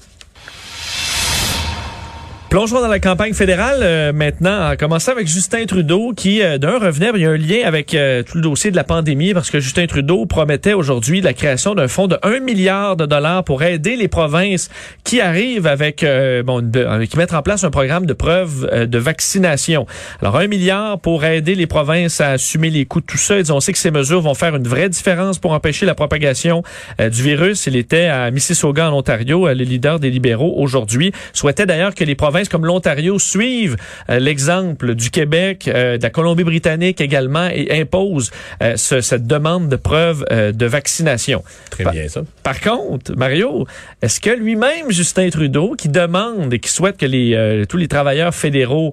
Plongeons 2.50 2.80
dans 2.80 2.88
la 2.88 2.98
campagne 2.98 3.32
fédérale 3.32 3.78
euh, 3.82 4.12
maintenant, 4.12 4.72
en 4.72 4.76
commençant 4.76 5.12
avec 5.12 5.28
Justin 5.28 5.66
Trudeau 5.66 6.12
qui, 6.16 6.42
euh, 6.42 6.58
d'un, 6.58 6.80
revenait, 6.80 7.12
il 7.14 7.20
y 7.20 7.24
a 7.24 7.30
un 7.30 7.36
lien 7.36 7.60
avec 7.64 7.94
euh, 7.94 8.24
tout 8.24 8.38
le 8.38 8.42
dossier 8.42 8.72
de 8.72 8.76
la 8.76 8.82
pandémie 8.82 9.34
parce 9.34 9.52
que 9.52 9.60
Justin 9.60 9.86
Trudeau 9.86 10.26
promettait 10.26 10.72
aujourd'hui 10.72 11.20
la 11.20 11.32
création 11.32 11.76
d'un 11.76 11.86
fonds 11.86 12.08
de 12.08 12.18
1 12.24 12.40
milliard 12.40 12.96
de 12.96 13.06
dollars 13.06 13.44
pour 13.44 13.62
aider 13.62 13.94
les 13.94 14.08
provinces 14.08 14.68
qui 15.04 15.20
arrivent 15.20 15.68
avec, 15.68 16.02
euh, 16.02 16.42
bon, 16.42 16.60
de- 16.60 16.80
euh, 16.80 17.06
qui 17.06 17.16
mettent 17.18 17.34
en 17.34 17.42
place 17.42 17.62
un 17.62 17.70
programme 17.70 18.04
de 18.04 18.14
preuve 18.14 18.68
euh, 18.72 18.84
de 18.84 18.98
vaccination. 18.98 19.86
Alors, 20.20 20.36
un 20.36 20.48
milliard 20.48 20.98
pour 20.98 21.24
aider 21.24 21.54
les 21.54 21.68
provinces 21.68 22.20
à 22.20 22.30
assumer 22.30 22.70
les 22.70 22.84
coûts 22.84 23.00
de 23.00 23.06
tout 23.06 23.16
ça. 23.16 23.38
Ils 23.38 23.52
on 23.52 23.60
sait 23.60 23.72
que 23.72 23.78
ces 23.78 23.92
mesures 23.92 24.22
vont 24.22 24.34
faire 24.34 24.56
une 24.56 24.66
vraie 24.66 24.88
différence 24.88 25.38
pour 25.38 25.52
empêcher 25.52 25.86
la 25.86 25.94
propagation 25.94 26.64
du 26.98 27.22
virus. 27.22 27.68
Il 27.68 27.76
était 27.76 28.06
à 28.06 28.28
Mississauga, 28.32 28.90
en 28.90 28.98
Ontario, 28.98 29.46
le 29.46 29.52
leader 29.54 30.00
des 30.00 30.10
libéraux 30.10 30.54
aujourd'hui. 30.56 31.12
Souhaitait 31.32 31.66
d'ailleurs 31.66 31.94
que 31.94 32.02
les 32.02 32.16
provinces 32.16 32.39
comme 32.48 32.64
l'Ontario 32.66 33.18
suivent 33.18 33.76
euh, 34.08 34.18
l'exemple 34.18 34.94
du 34.94 35.10
Québec, 35.10 35.68
euh, 35.68 35.98
de 35.98 36.02
la 36.02 36.10
Colombie-Britannique 36.10 37.00
également 37.00 37.48
et 37.52 37.80
imposent 37.80 38.30
euh, 38.62 38.76
ce- 38.76 39.00
cette 39.00 39.26
demande 39.26 39.68
de 39.68 39.76
preuve 39.76 40.24
de 40.30 40.66
vaccination. 40.66 41.42
Très 41.70 41.84
Par- 41.84 41.92
bien, 41.92 42.08
ça. 42.08 42.22
Par 42.42 42.60
contre, 42.60 43.14
Mario, 43.16 43.66
est-ce 44.02 44.20
que 44.20 44.30
lui-même, 44.30 44.90
Justin 44.90 45.28
Trudeau, 45.30 45.74
qui 45.76 45.88
demande 45.88 46.52
et 46.54 46.58
qui 46.58 46.70
souhaite 46.70 46.96
que 46.96 47.06
les, 47.06 47.64
tous 47.68 47.76
les 47.76 47.88
travailleurs 47.88 48.34
fédéraux 48.34 48.92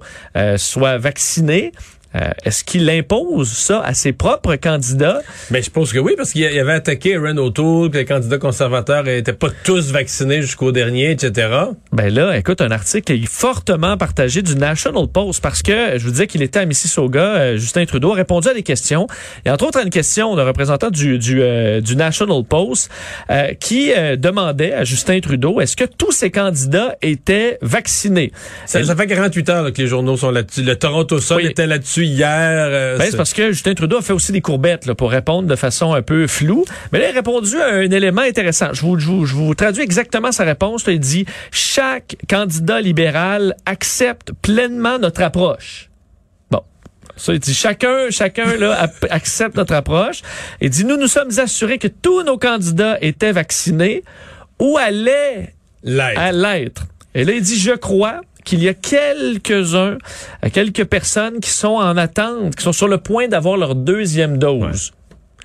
soient 0.56 0.98
vaccinés, 0.98 1.72
euh, 2.14 2.30
est-ce 2.44 2.64
qu'il 2.64 2.88
impose 2.88 3.48
ça 3.52 3.80
à 3.82 3.92
ses 3.94 4.12
propres 4.12 4.56
candidats? 4.56 5.20
Mais 5.50 5.62
je 5.62 5.70
pense 5.70 5.92
que 5.92 5.98
oui, 5.98 6.14
parce 6.16 6.32
qu'il 6.32 6.44
avait 6.58 6.72
attaqué 6.72 7.16
Aaron 7.16 7.36
O'Toole, 7.36 7.90
que 7.90 7.98
les 7.98 8.04
candidats 8.04 8.38
conservateurs 8.38 9.04
n'étaient 9.04 9.32
pas 9.32 9.48
tous 9.64 9.90
vaccinés 9.92 10.40
jusqu'au 10.42 10.72
dernier, 10.72 11.10
etc. 11.10 11.48
Ben 11.92 12.12
là, 12.12 12.36
écoute, 12.36 12.60
un 12.60 12.70
article 12.70 13.12
est 13.12 13.26
fortement 13.26 13.96
partagé 13.96 14.42
du 14.42 14.56
National 14.56 15.06
Post 15.06 15.42
parce 15.42 15.62
que 15.62 15.98
je 15.98 16.04
vous 16.04 16.10
disais 16.10 16.26
qu'il 16.26 16.42
était 16.42 16.60
à 16.60 16.64
Mississauga. 16.66 17.20
euh, 17.20 17.56
Justin 17.58 17.84
Trudeau 17.84 18.12
a 18.12 18.16
répondu 18.16 18.48
à 18.48 18.54
des 18.54 18.62
questions. 18.62 19.06
Et 19.44 19.50
entre 19.50 19.66
autres 19.66 19.78
à 19.78 19.82
une 19.82 19.90
question 19.90 20.34
d'un 20.34 20.44
représentant 20.44 20.90
du, 20.90 21.18
du, 21.18 21.42
euh, 21.42 21.80
du 21.80 21.94
National 21.96 22.42
Post 22.44 22.90
euh, 23.30 23.52
qui 23.60 23.92
demandait 24.16 24.72
à 24.72 24.84
Justin 24.84 25.20
Trudeau 25.20 25.60
est-ce 25.60 25.76
que 25.76 25.84
tous 25.84 26.12
ces 26.12 26.30
candidats 26.30 26.96
étaient 27.02 27.58
vaccinés? 27.62 28.32
Ça, 28.66 28.82
fait 28.96 29.06
48 29.06 29.48
heures 29.50 29.62
là, 29.64 29.70
que 29.72 29.80
les 29.82 29.88
journaux 29.88 30.16
sont 30.16 30.30
là-dessus. 30.30 30.62
Le 30.62 30.76
Toronto 30.76 31.18
Sun 31.20 31.38
Oui. 31.38 31.46
était 31.46 31.66
là-dessus 31.66 32.04
hier. 32.08 32.28
euh, 32.70 32.98
Ben, 32.98 33.10
c'est- 33.10 33.16
parce 33.16 33.32
que 33.32 33.52
Justin 33.52 33.74
Trudeau 33.74 33.98
a 33.98 34.02
fait 34.02 34.12
aussi 34.12 34.32
des 34.32 34.40
courbettes 34.40 34.86
là, 34.86 34.94
pour 34.94 35.10
répondre 35.10 35.48
de 35.48 35.56
façon 35.56 35.92
un 35.94 36.02
peu 36.02 36.26
floue. 36.26 36.64
Mais 36.92 36.98
là, 36.98 37.06
il 37.08 37.12
a 37.12 37.14
répondu 37.14 37.56
à 37.60 37.66
un 37.68 37.90
élément 37.90 38.22
intéressant. 38.22 38.72
Je 38.72 38.80
vous, 38.82 38.98
je 38.98 39.06
vous, 39.06 39.26
je 39.26 39.34
vous 39.34 39.54
traduis 39.54 39.82
exactement 39.82 40.32
sa 40.32 40.44
réponse. 40.44 40.86
Là, 40.86 40.92
il 40.92 41.00
dit 41.00 41.24
«Chaque 41.50 42.16
candidat 42.28 42.80
libéral 42.80 43.54
accepte 43.66 44.32
pleinement 44.42 44.98
notre 44.98 45.22
approche.» 45.22 45.90
Bon. 46.50 46.62
Ça, 47.16 47.32
il 47.34 47.40
dit 47.40 47.54
chacun, 47.54 48.10
chacun 48.10 48.56
là, 48.56 48.88
accepte 49.10 49.56
notre 49.56 49.74
approche. 49.74 50.22
Il 50.60 50.70
dit 50.70 50.84
nous 50.84 50.96
nous 50.96 51.06
sommes 51.08 51.30
assurés 51.38 51.78
que 51.78 51.88
tous 51.88 52.22
nos 52.22 52.38
candidats 52.38 52.98
étaient 53.00 53.32
vaccinés 53.32 54.02
ou 54.60 54.76
allaient 54.78 55.54
à 56.16 56.32
l'être. 56.32 56.82
Et 57.14 57.24
là, 57.24 57.32
il 57.32 57.40
dit, 57.42 57.58
je 57.58 57.72
crois 57.72 58.20
qu'il 58.48 58.62
y 58.62 58.68
a 58.68 58.74
quelques-uns, 58.74 59.98
euh, 60.42 60.48
quelques 60.50 60.84
personnes 60.84 61.38
qui 61.40 61.50
sont 61.50 61.76
en 61.76 61.98
attente, 61.98 62.56
qui 62.56 62.64
sont 62.64 62.72
sur 62.72 62.88
le 62.88 62.96
point 62.96 63.28
d'avoir 63.28 63.58
leur 63.58 63.74
deuxième 63.74 64.38
dose. 64.38 64.92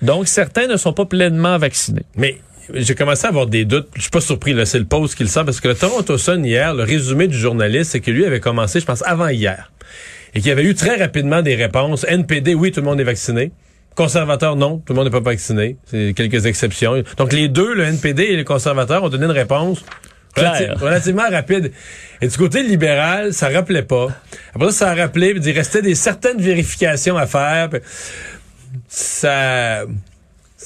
Donc, 0.00 0.26
certains 0.26 0.66
ne 0.66 0.78
sont 0.78 0.94
pas 0.94 1.04
pleinement 1.04 1.58
vaccinés. 1.58 2.06
Mais 2.16 2.38
j'ai 2.72 2.94
commencé 2.94 3.26
à 3.26 3.28
avoir 3.28 3.46
des 3.46 3.66
doutes. 3.66 3.88
Je 3.94 4.00
suis 4.00 4.10
pas 4.10 4.22
surpris, 4.22 4.54
là, 4.54 4.64
c'est 4.64 4.78
le 4.78 4.86
post 4.86 5.16
qui 5.16 5.22
le 5.22 5.28
sent, 5.28 5.42
parce 5.44 5.60
que 5.60 5.68
le 5.68 5.74
Toronto 5.74 6.16
Sun, 6.16 6.46
hier, 6.46 6.72
le 6.72 6.82
résumé 6.82 7.28
du 7.28 7.36
journaliste, 7.36 7.90
c'est 7.92 8.00
que 8.00 8.10
lui 8.10 8.24
avait 8.24 8.40
commencé, 8.40 8.80
je 8.80 8.86
pense, 8.86 9.02
avant 9.02 9.28
hier. 9.28 9.70
Et 10.34 10.40
qu'il 10.40 10.48
y 10.48 10.52
avait 10.52 10.64
eu 10.64 10.74
très 10.74 10.96
rapidement 10.96 11.42
des 11.42 11.56
réponses. 11.56 12.06
NPD, 12.08 12.54
oui, 12.54 12.72
tout 12.72 12.80
le 12.80 12.86
monde 12.86 13.00
est 13.00 13.04
vacciné. 13.04 13.52
Conservateur, 13.94 14.56
non, 14.56 14.78
tout 14.78 14.94
le 14.94 14.96
monde 14.96 15.04
n'est 15.04 15.10
pas 15.10 15.20
vacciné. 15.20 15.76
C'est 15.84 16.14
quelques 16.16 16.46
exceptions. 16.46 17.02
Donc, 17.18 17.34
les 17.34 17.48
deux, 17.48 17.74
le 17.74 17.84
NPD 17.84 18.22
et 18.24 18.36
les 18.36 18.44
conservateurs, 18.44 19.04
ont 19.04 19.10
donné 19.10 19.26
une 19.26 19.30
réponse 19.30 19.84
Claire. 20.34 20.78
relativement 20.78 21.28
rapide. 21.30 21.72
Et 22.20 22.28
du 22.28 22.36
côté 22.36 22.62
libéral, 22.62 23.32
ça 23.32 23.48
rappelait 23.48 23.82
pas. 23.82 24.08
Après 24.54 24.66
ça, 24.68 24.72
ça 24.72 24.90
a 24.90 24.94
rappelé, 24.94 25.34
puis 25.34 25.42
il 25.44 25.52
restait 25.52 25.82
des 25.82 25.94
certaines 25.94 26.40
vérifications 26.40 27.16
à 27.16 27.26
faire. 27.26 27.70
puis 27.70 27.80
ça, 28.88 29.84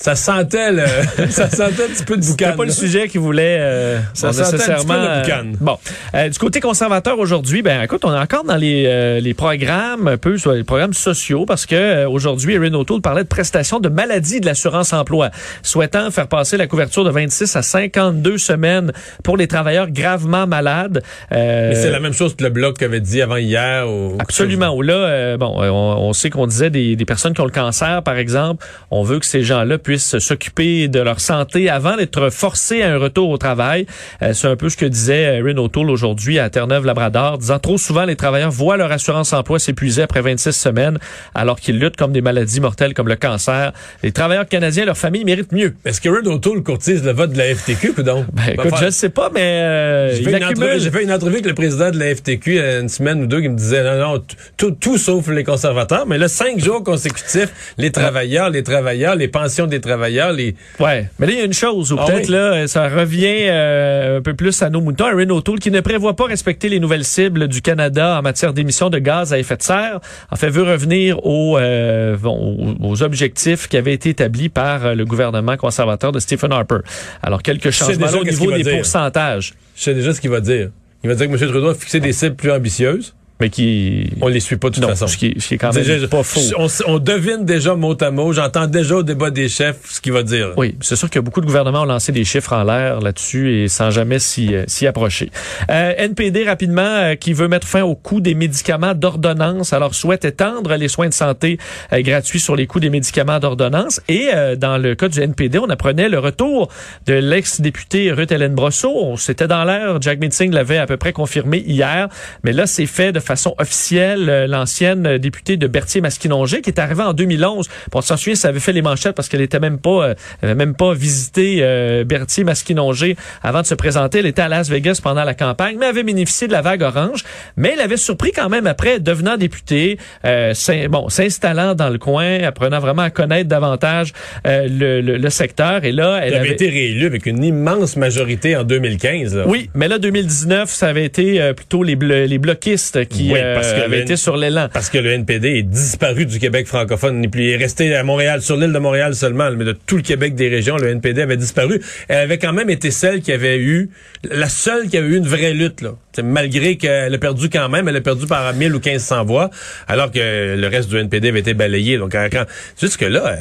ça 0.00 0.14
sentait 0.14 0.72
le, 0.72 0.84
ça 1.30 1.50
sentait 1.50 1.84
un 1.84 1.88
petit 1.88 2.04
peu 2.04 2.16
de 2.16 2.20
boucan. 2.22 2.36
C'était 2.38 2.52
pas 2.56 2.64
le 2.64 2.70
sujet 2.70 3.08
qui 3.08 3.18
voulait 3.18 3.58
euh, 3.60 3.98
Ça 4.14 4.32
sentait 4.32 4.46
un 4.46 4.50
petit 4.50 4.50
peu 4.52 4.56
nécessairement. 4.72 4.94
le 4.94 5.32
euh, 5.32 5.52
bon, 5.60 5.78
Euh, 6.14 6.28
du 6.28 6.38
côté 6.38 6.60
conservateur 6.60 7.18
aujourd'hui, 7.18 7.62
ben 7.62 7.82
écoute, 7.82 8.04
on 8.04 8.14
est 8.14 8.18
encore 8.18 8.44
dans 8.44 8.56
les, 8.56 8.84
euh, 8.86 9.20
les 9.20 9.34
programmes 9.34 10.06
un 10.08 10.16
peu 10.16 10.38
sur 10.38 10.52
les 10.52 10.62
programmes 10.64 10.92
sociaux 10.94 11.44
parce 11.46 11.66
que 11.66 11.74
euh, 11.74 12.08
aujourd'hui, 12.08 12.54
Erin 12.54 12.72
O'Toole 12.74 13.00
parlait 13.00 13.24
de 13.24 13.28
prestations 13.28 13.80
de 13.80 13.88
maladie 13.88 14.40
de 14.40 14.46
l'assurance 14.46 14.92
emploi, 14.92 15.30
souhaitant 15.62 16.10
faire 16.10 16.28
passer 16.28 16.56
la 16.56 16.66
couverture 16.66 17.04
de 17.04 17.10
26 17.10 17.56
à 17.56 17.62
52 17.62 18.38
semaines 18.38 18.92
pour 19.24 19.36
les 19.36 19.48
travailleurs 19.48 19.90
gravement 19.90 20.46
malades. 20.46 21.02
Euh, 21.32 21.70
Mais 21.70 21.74
c'est 21.74 21.90
la 21.90 22.00
même 22.00 22.12
chose 22.12 22.36
que 22.36 22.44
le 22.44 22.50
bloc 22.50 22.80
avait 22.82 23.00
dit 23.00 23.20
avant 23.20 23.36
hier. 23.36 23.88
Ou, 23.88 24.16
Absolument. 24.20 24.74
Ou 24.74 24.82
là, 24.82 24.94
euh, 24.94 25.36
bon, 25.36 25.54
on, 25.58 25.72
on 26.08 26.12
sait 26.12 26.30
qu'on 26.30 26.46
disait 26.46 26.70
des, 26.70 26.94
des 26.96 27.04
personnes 27.04 27.34
qui 27.34 27.40
ont 27.40 27.44
le 27.46 27.50
cancer, 27.50 28.02
par 28.04 28.16
exemple. 28.16 28.64
On 28.90 29.02
veut 29.02 29.18
que 29.18 29.26
ces 29.26 29.42
gens-là 29.42 29.78
puissent 29.88 30.18
s'occuper 30.18 30.86
de 30.88 31.00
leur 31.00 31.18
santé 31.18 31.70
avant 31.70 31.96
d'être 31.96 32.28
forcés 32.28 32.82
à 32.82 32.92
un 32.92 32.98
retour 32.98 33.30
au 33.30 33.38
travail. 33.38 33.86
Euh, 34.20 34.34
c'est 34.34 34.46
un 34.46 34.54
peu 34.54 34.68
ce 34.68 34.76
que 34.76 34.84
disait 34.84 35.38
Erin 35.38 35.56
O'Toole 35.56 35.88
aujourd'hui 35.88 36.38
à 36.38 36.50
Terre-Neuve-Labrador, 36.50 37.38
disant 37.38 37.58
trop 37.58 37.78
souvent 37.78 38.04
les 38.04 38.14
travailleurs 38.14 38.50
voient 38.50 38.76
leur 38.76 38.92
assurance 38.92 39.32
emploi 39.32 39.58
s'épuiser 39.58 40.02
après 40.02 40.20
26 40.20 40.52
semaines 40.52 40.98
alors 41.34 41.58
qu'ils 41.58 41.78
luttent 41.78 41.96
comme 41.96 42.12
des 42.12 42.20
maladies 42.20 42.60
mortelles 42.60 42.92
comme 42.92 43.08
le 43.08 43.16
cancer. 43.16 43.72
Les 44.02 44.12
travailleurs 44.12 44.46
canadiens, 44.46 44.84
leurs 44.84 44.98
familles 44.98 45.24
méritent 45.24 45.52
mieux. 45.52 45.74
Est-ce 45.86 46.02
que 46.02 46.10
Red 46.10 46.26
O'Toole 46.26 46.62
courtise 46.62 47.02
le 47.02 47.12
vote 47.12 47.32
de 47.32 47.38
la 47.38 47.54
FTQ 47.54 47.94
ou 47.96 48.02
donc? 48.02 48.26
Ben, 48.34 48.42
écoute, 48.52 48.74
je 48.78 48.84
ne 48.84 48.90
sais 48.90 49.08
pas, 49.08 49.30
mais 49.32 49.40
euh, 49.40 50.14
J'ai 50.14 50.22
fait, 50.24 50.36
une 50.36 50.44
entrevue- 50.44 50.80
j'ai 50.80 50.90
fait 50.90 51.02
une 51.04 51.12
entrevue 51.12 51.34
avec 51.36 51.46
le 51.46 51.54
président 51.54 51.90
de 51.90 51.98
la 51.98 52.14
FTQ 52.14 52.50
il 52.50 52.56
y 52.56 52.60
a 52.60 52.80
une 52.80 52.90
semaine 52.90 53.22
ou 53.22 53.26
deux 53.26 53.40
qui 53.40 53.48
me 53.48 53.56
disait 53.56 53.82
non, 53.84 53.98
non, 54.16 54.22
tout, 54.58 54.72
tout 54.72 54.98
sauf 54.98 55.28
les 55.28 55.44
conservateurs. 55.44 56.06
Mais 56.06 56.18
là, 56.18 56.28
cinq 56.28 56.58
jours 56.58 56.84
consécutifs, 56.84 57.72
les 57.78 57.90
travailleurs, 57.90 58.50
les 58.50 58.62
travailleurs, 58.62 59.14
les 59.14 59.28
pensions 59.28 59.66
des 59.66 59.77
travailleurs, 59.80 60.32
les. 60.32 60.54
Ouais, 60.80 61.08
mais 61.18 61.26
là, 61.26 61.32
il 61.32 61.38
y 61.38 61.42
a 61.42 61.44
une 61.44 61.52
chose 61.52 61.92
où 61.92 61.96
Ah 61.98 62.06
peut-être 62.06 62.26
oui. 62.28 62.34
là, 62.34 62.66
ça 62.68 62.88
revient 62.88 63.46
euh, 63.48 64.18
un 64.18 64.22
peu 64.22 64.34
plus 64.34 64.62
à 64.62 64.70
nos 64.70 64.80
moutons. 64.80 65.08
Erin 65.08 65.28
O'Toole 65.30 65.58
qui 65.58 65.70
ne 65.70 65.80
prévoit 65.80 66.16
pas 66.16 66.24
respecter 66.26 66.68
les 66.68 66.80
nouvelles 66.80 67.04
cibles 67.04 67.48
du 67.48 67.62
Canada 67.62 68.18
en 68.18 68.22
matière 68.22 68.52
d'émissions 68.52 68.90
de 68.90 68.98
gaz 68.98 69.32
à 69.32 69.38
effet 69.38 69.56
de 69.56 69.62
serre, 69.62 70.00
en 70.30 70.36
fait, 70.36 70.48
veut 70.50 70.62
revenir 70.62 71.24
aux, 71.24 71.58
euh, 71.58 72.16
aux, 72.24 72.74
aux 72.80 73.02
objectifs 73.02 73.68
qui 73.68 73.76
avaient 73.76 73.94
été 73.94 74.10
établis 74.10 74.48
par 74.48 74.84
euh, 74.86 74.94
le 74.94 75.04
gouvernement 75.04 75.56
conservateur 75.56 76.12
de 76.12 76.18
Stephen 76.20 76.52
Harper. 76.52 76.78
Alors, 77.22 77.42
quelques 77.42 77.70
changements 77.70 78.06
déjà 78.06 78.16
là 78.16 78.22
au 78.22 78.24
niveau 78.24 78.52
des 78.52 78.62
dire. 78.62 78.76
pourcentages, 78.76 79.54
Je 79.76 79.82
sais 79.82 79.94
déjà 79.94 80.12
ce 80.12 80.20
qu'il 80.20 80.30
va 80.30 80.40
dire. 80.40 80.70
Il 81.04 81.08
va 81.08 81.14
dire 81.14 81.26
que 81.28 81.32
M. 81.32 81.38
Trudeau 81.50 81.68
a 81.68 81.74
fixé 81.74 82.00
des 82.00 82.12
cibles 82.12 82.34
plus 82.36 82.50
ambitieuses. 82.50 83.14
Mais 83.40 83.50
qui... 83.50 84.10
On 84.20 84.28
les 84.28 84.40
suit 84.40 84.56
pas 84.56 84.70
de 84.70 84.74
toute 84.74 84.82
non, 84.82 84.88
façon. 84.90 85.06
ce 85.06 85.16
qui, 85.16 85.34
ce 85.38 85.48
qui 85.48 85.54
est 85.54 85.58
quand 85.58 85.72
même 85.72 85.84
Déjà, 85.84 86.06
pas 86.08 86.22
faux. 86.22 86.40
On, 86.58 86.66
on 86.86 86.98
devine 86.98 87.44
déjà 87.44 87.74
mot 87.74 87.96
à 88.00 88.10
mot. 88.10 88.32
J'entends 88.32 88.66
déjà 88.66 88.96
au 88.96 89.02
débat 89.02 89.30
des 89.30 89.48
chefs 89.48 89.78
ce 89.84 90.00
qu'il 90.00 90.12
va 90.12 90.22
dire. 90.22 90.52
Oui, 90.56 90.76
c'est 90.80 90.96
sûr 90.96 91.10
que 91.10 91.18
beaucoup 91.18 91.40
de 91.40 91.46
gouvernements 91.46 91.82
ont 91.82 91.86
lancé 91.86 92.12
des 92.12 92.24
chiffres 92.24 92.52
en 92.52 92.64
l'air 92.64 93.00
là-dessus 93.00 93.62
et 93.62 93.68
sans 93.68 93.90
jamais 93.90 94.18
s'y 94.18 94.54
euh, 94.54 94.64
s'y 94.66 94.86
approcher. 94.86 95.30
Euh, 95.70 95.92
NPD 95.96 96.44
rapidement 96.44 96.82
euh, 96.82 97.14
qui 97.14 97.32
veut 97.32 97.48
mettre 97.48 97.66
fin 97.66 97.82
au 97.82 97.94
coût 97.94 98.20
des 98.20 98.34
médicaments 98.34 98.94
d'ordonnance, 98.94 99.72
alors 99.72 99.94
souhaite 99.94 100.24
étendre 100.24 100.74
les 100.74 100.88
soins 100.88 101.08
de 101.08 101.14
santé 101.14 101.58
euh, 101.92 102.00
gratuits 102.02 102.40
sur 102.40 102.56
les 102.56 102.66
coûts 102.66 102.80
des 102.80 102.90
médicaments 102.90 103.38
d'ordonnance 103.38 104.00
et 104.08 104.28
euh, 104.34 104.56
dans 104.56 104.78
le 104.78 104.94
cas 104.94 105.08
du 105.08 105.20
NPD, 105.20 105.58
on 105.58 105.68
apprenait 105.70 106.08
le 106.08 106.18
retour 106.18 106.68
de 107.06 107.14
l'ex-députée 107.14 108.12
Ruth 108.12 108.32
Hélène 108.32 108.54
Brosseau. 108.54 109.16
C'était 109.16 109.46
dans 109.48 109.64
l'air, 109.64 110.00
Jack 110.00 110.20
Meeting 110.20 110.52
l'avait 110.52 110.78
à 110.78 110.86
peu 110.86 110.96
près 110.96 111.12
confirmé 111.12 111.58
hier, 111.58 112.08
mais 112.44 112.52
là 112.52 112.66
c'est 112.66 112.86
fait 112.86 113.12
de 113.12 113.20
façon 113.28 113.54
officielle. 113.58 114.28
Euh, 114.28 114.46
L'ancienne 114.48 115.18
députée 115.18 115.56
de 115.56 115.66
Berthier-Masquinongé 115.66 116.60
qui 116.62 116.70
est 116.70 116.80
arrivée 116.80 117.02
en 117.02 117.12
2011. 117.12 117.68
Bon, 117.92 117.98
on 117.98 118.02
s'en 118.02 118.16
souvient, 118.16 118.34
ça 118.34 118.48
avait 118.48 118.60
fait 118.60 118.72
les 118.72 118.82
manchettes 118.82 119.14
parce 119.14 119.28
qu'elle 119.28 119.40
était 119.42 119.60
même 119.60 119.78
pas, 119.78 119.90
euh, 120.08 120.14
elle 120.42 120.50
avait 120.50 120.54
même 120.66 120.74
pas 120.74 120.94
visité 120.94 121.58
euh, 121.60 122.04
Berthier-Masquinongé 122.04 123.16
avant 123.42 123.60
de 123.62 123.66
se 123.66 123.74
présenter. 123.74 124.20
Elle 124.20 124.26
était 124.26 124.42
à 124.42 124.48
Las 124.48 124.68
Vegas 124.70 125.00
pendant 125.02 125.24
la 125.24 125.34
campagne, 125.34 125.76
mais 125.78 125.86
avait 125.86 126.02
bénéficié 126.02 126.46
de 126.46 126.52
la 126.52 126.62
vague 126.62 126.82
orange. 126.82 127.24
Mais 127.56 127.72
elle 127.74 127.80
avait 127.80 127.96
surpris 127.96 128.32
quand 128.32 128.48
même 128.48 128.66
après, 128.66 129.00
devenant 129.00 129.36
députée, 129.36 129.98
euh, 130.24 130.54
bon, 130.88 131.08
s'installant 131.08 131.74
dans 131.74 131.90
le 131.90 131.98
coin, 131.98 132.42
apprenant 132.42 132.78
vraiment 132.80 133.02
à 133.02 133.10
connaître 133.10 133.48
davantage 133.48 134.12
euh, 134.46 134.66
le, 134.68 135.00
le- 135.00 135.18
le 135.18 135.30
secteur. 135.30 135.84
Et 135.84 135.92
là, 135.92 136.20
elle 136.22 136.34
avait 136.34 136.38
avait 136.48 136.52
été 136.52 136.68
réélu 136.68 137.06
avec 137.06 137.26
une 137.26 137.42
immense 137.44 137.96
majorité 137.96 138.56
en 138.56 138.64
2015. 138.64 139.36
là. 139.36 139.44
oui, 139.46 139.68
mais 139.74 139.88
là, 139.88 139.98
2019, 139.98 140.70
ça 140.70 140.86
avait 140.88 141.04
été 141.04 141.40
euh, 141.42 141.52
plutôt 141.52 141.82
les, 141.82 141.96
blo- 141.96 142.24
les 142.26 142.38
bloquistes 142.38 143.06
qui 143.08 143.17
Oui, 143.22 143.38
euh, 143.42 143.54
parce 143.54 143.72
que 143.72 143.80
avaient 143.80 143.96
le- 143.96 144.02
été 144.02 144.16
sur 144.16 144.36
l'élan. 144.36 144.68
Parce 144.72 144.90
que 144.90 144.98
le 144.98 145.10
NPD 145.12 145.58
est 145.58 145.62
disparu 145.62 146.26
du 146.26 146.38
Québec 146.38 146.66
francophone. 146.66 147.16
Il 147.16 147.20
n'est 147.22 147.28
plus- 147.28 147.42
il 147.44 147.50
est 147.50 147.56
resté 147.56 147.94
à 147.94 148.02
Montréal, 148.02 148.42
sur 148.42 148.56
l'île 148.56 148.72
de 148.72 148.78
Montréal 148.78 149.14
seulement, 149.14 149.50
mais 149.50 149.64
de 149.64 149.72
tout 149.72 149.96
le 149.96 150.02
Québec 150.02 150.34
des 150.34 150.48
régions, 150.48 150.76
le 150.76 150.88
NPD 150.88 151.22
avait 151.22 151.36
disparu. 151.36 151.80
Elle 152.08 152.18
avait 152.18 152.38
quand 152.38 152.52
même 152.52 152.70
été 152.70 152.90
celle 152.90 153.20
qui 153.20 153.32
avait 153.32 153.58
eu, 153.58 153.90
la 154.30 154.48
seule 154.48 154.88
qui 154.88 154.96
avait 154.96 155.08
eu 155.08 155.16
une 155.16 155.26
vraie 155.28 155.52
lutte, 155.54 155.80
là. 155.82 155.90
C'est 156.12 156.22
malgré 156.22 156.76
qu'elle 156.76 157.14
a 157.14 157.18
perdu 157.18 157.48
quand 157.48 157.68
même, 157.68 157.88
elle 157.88 157.96
a 157.96 158.00
perdu 158.00 158.26
par 158.26 158.52
1000 158.54 158.74
ou 158.74 158.80
1500 158.80 159.24
voix, 159.24 159.50
alors 159.86 160.10
que 160.10 160.56
le 160.56 160.66
reste 160.66 160.88
du 160.90 160.96
NPD 160.96 161.28
avait 161.28 161.40
été 161.40 161.54
balayé. 161.54 161.96
Donc, 161.98 162.12
quand, 162.12 162.44
juste 162.80 162.96
que 162.96 163.04
là, 163.04 163.36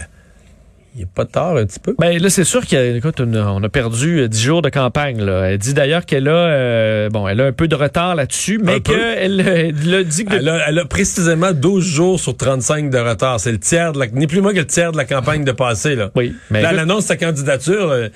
il 0.97 1.01
n'y 1.01 1.03
a 1.03 1.09
pas 1.13 1.25
de 1.25 1.29
tort 1.29 1.57
un 1.57 1.65
petit 1.65 1.79
peu. 1.79 1.95
Ben 1.99 2.19
là, 2.19 2.29
c'est 2.31 2.43
sûr 2.43 2.65
qu'on 2.65 3.63
a, 3.63 3.69
perdu 3.69 4.21
euh, 4.21 4.27
10 4.27 4.41
jours 4.41 4.61
de 4.63 4.69
campagne. 4.69 5.21
Là. 5.23 5.51
Elle 5.51 5.59
dit 5.59 5.75
d'ailleurs 5.75 6.05
qu'elle 6.07 6.27
a, 6.27 6.31
euh, 6.31 7.09
bon, 7.09 7.27
elle 7.27 7.39
a 7.39 7.45
un 7.45 7.51
peu 7.51 7.67
de 7.67 7.75
retard 7.75 8.15
là-dessus, 8.15 8.57
mais 8.57 8.79
qu'elle 8.79 9.41
euh, 9.45 9.71
elle 9.85 9.93
a 9.93 10.03
dit 10.03 10.25
que 10.25 10.33
Elle 10.33 10.49
a, 10.49 10.67
elle 10.67 10.79
a 10.79 10.85
précisément 10.85 11.51
12 11.51 11.85
jours 11.85 12.19
sur 12.19 12.35
35 12.35 12.89
de 12.89 12.97
retard. 12.97 13.39
C'est 13.39 13.51
le 13.51 13.59
tiers 13.59 13.93
de 13.93 13.99
la, 13.99 14.07
ni 14.07 14.25
plus 14.25 14.41
moins 14.41 14.53
que 14.53 14.57
le 14.59 14.65
tiers 14.65 14.91
de 14.91 14.97
la 14.97 15.05
campagne 15.05 15.43
de 15.45 15.51
passé, 15.51 15.95
là. 15.95 16.09
oui, 16.15 16.33
mais 16.49 16.63
Là, 16.63 16.69
elle 16.71 16.79
annonce 16.79 17.05
sa 17.05 17.15
candidature. 17.15 17.91
euh, 17.91 18.09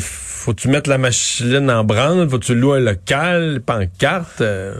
faut-tu 0.00 0.66
mettre 0.68 0.90
la 0.90 0.98
machine 0.98 1.70
en 1.70 1.84
branle? 1.84 2.28
Faut-tu 2.28 2.56
louer 2.56 2.78
un 2.78 2.80
local, 2.80 3.60
pancarte? 3.64 4.40
euh? 4.40 4.74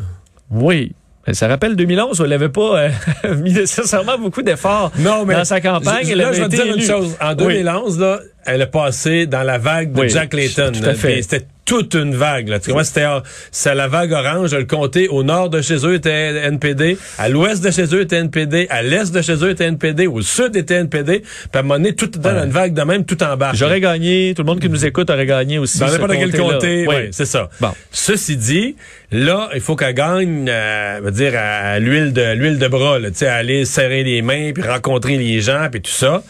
oui. 0.51 0.93
Mais 1.29 1.35
Ça 1.35 1.47
rappelle 1.47 1.77
2011 1.77 2.21
où 2.21 2.25
elle 2.25 2.31
n'avait 2.31 2.49
pas 2.49 2.89
euh, 3.25 3.35
mis 3.37 3.53
nécessairement 3.53 4.19
beaucoup 4.19 4.41
d'efforts 4.43 4.91
Non, 4.99 5.25
mais 5.27 5.35
dans 5.35 5.45
sa 5.45 5.61
campagne. 5.61 6.07
je- 6.07 6.13
Elle 6.13 6.19
là, 6.19 6.29
avait 6.29 6.37
je 6.39 6.43
vais 6.43 6.49
te 6.49 6.57
dire 6.57 6.75
une 6.75 6.81
chose. 6.83 7.17
En 7.21 7.31
Oui. 7.31 7.37
2011, 7.37 7.99
là, 8.01 8.21
elle 8.47 8.63
a 8.63 8.67
passé 8.67 9.27
dans 9.27 9.43
la 9.43 9.59
vague 9.59 9.93
de 9.93 10.01
Oui, 10.01 10.09
Jack 10.09 10.33
Layton. 10.33 10.73
tout 10.73 10.89
à 10.89 10.95
fait. 10.95 11.13
Puis 11.15 11.23
C'était 11.25 11.47
toute 11.69 11.95
une 11.95 12.15
vague. 12.15 12.49
Là. 12.49 12.59
Tu 12.59 12.71
vois, 12.73 12.83
c'était 12.83 13.05
c'est 13.53 13.75
la 13.75 13.89
vague 13.89 14.11
orange. 14.13 14.55
Le 14.55 14.65
comté 14.65 15.07
au 15.09 15.23
nord 15.23 15.51
de 15.51 15.61
chez 15.61 15.77
eux 15.87 15.95
était 15.95 16.35
NPD, 16.49 16.97
à 17.19 17.29
l'ouest 17.29 17.63
de 17.63 17.71
chez 17.71 17.95
eux 17.95 18.01
était 18.01 18.17
NPD, 18.17 18.67
à 18.71 18.83
l'est 18.83 19.15
de 19.15 19.21
chez 19.21 19.35
eux 19.45 19.51
était 19.51 19.67
NPD, 19.67 20.07
au 20.07 20.23
sud 20.23 20.57
était 20.57 20.77
NPD. 20.77 21.21
Puis 21.21 21.29
à 21.53 21.59
un 21.59 21.63
moment 21.63 21.75
donné, 21.75 21.95
tout 21.95 22.07
dans 22.07 22.31
Ouais. 22.35 22.45
une 22.45 22.51
vague 22.51 22.73
de 22.73 22.83
même, 22.83 23.05
tout 23.05 23.23
en 23.23 23.37
bas. 23.37 23.51
J'aurais 23.55 23.81
gagné. 23.81 24.33
Tout 24.35 24.43
le 24.43 24.47
monde 24.47 24.61
qui 24.61 24.69
nous 24.71 24.87
écoute 24.87 25.11
aurait 25.11 25.27
gagné 25.27 25.59
aussi. 25.59 25.79
Dans 25.79 25.87
n'importe 25.89 26.13
quel 26.19 26.33
comté, 26.35 26.87
Oui. 26.89 26.95
c'est 27.11 27.27
ça. 27.27 27.51
Bon. 27.61 27.71
Ceci 27.93 28.37
dit, 28.39 28.77
là, 29.13 29.51
il 29.55 29.61
faut 29.61 29.77
qu'elle 29.77 29.93
gagne, 29.95 30.47
euh, 30.49 31.01
va 31.03 31.11
dire, 31.11 31.33
à 31.37 31.79
l'huile 31.79 32.15
de 32.15 32.33
l'huile 32.33 32.59
de 32.59 32.67
bras, 32.69 32.99
tu 33.01 33.11
sais, 33.13 33.27
aller 33.27 33.67
serrer 33.67 34.05
les 34.05 34.23
mains, 34.23 34.53
puis 34.55 34.63
rencontrer 34.63 35.19
les 35.19 35.41
gens, 35.43 35.69
puis 35.71 35.83
tout 35.83 35.91
ça. 35.91 36.23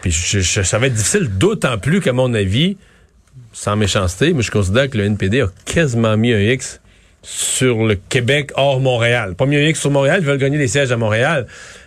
Puis 0.00 0.10
je- 0.10 0.40
je- 0.40 0.62
ça 0.62 0.78
va 0.78 0.86
être 0.86 0.94
difficile, 0.94 1.28
d'autant 1.36 1.76
plus 1.78 2.00
qu'à 2.00 2.12
mon 2.14 2.32
avis, 2.34 2.76
sans 3.52 3.76
méchanceté, 3.76 4.32
mais 4.32 4.42
je 4.42 4.50
considère 4.50 4.90
que 4.90 4.98
le 4.98 5.04
NPD 5.04 5.42
a 5.42 5.48
quasiment 5.64 6.16
mis 6.16 6.32
un 6.32 6.40
X 6.40 6.80
sur 7.22 7.84
le 7.84 7.94
Québec 7.94 8.52
hors 8.54 8.80
Montréal. 8.80 9.34
Pas 9.34 9.46
mis 9.46 9.56
un 9.56 9.62
X 9.62 9.80
sur 9.80 9.90
Montréal, 9.90 10.18
ils 10.20 10.26
veulent 10.26 10.38
gagner 10.38 10.58
des 10.58 10.68
sièges 10.68 10.92
à 10.92 10.96
Montréal. 10.96 11.46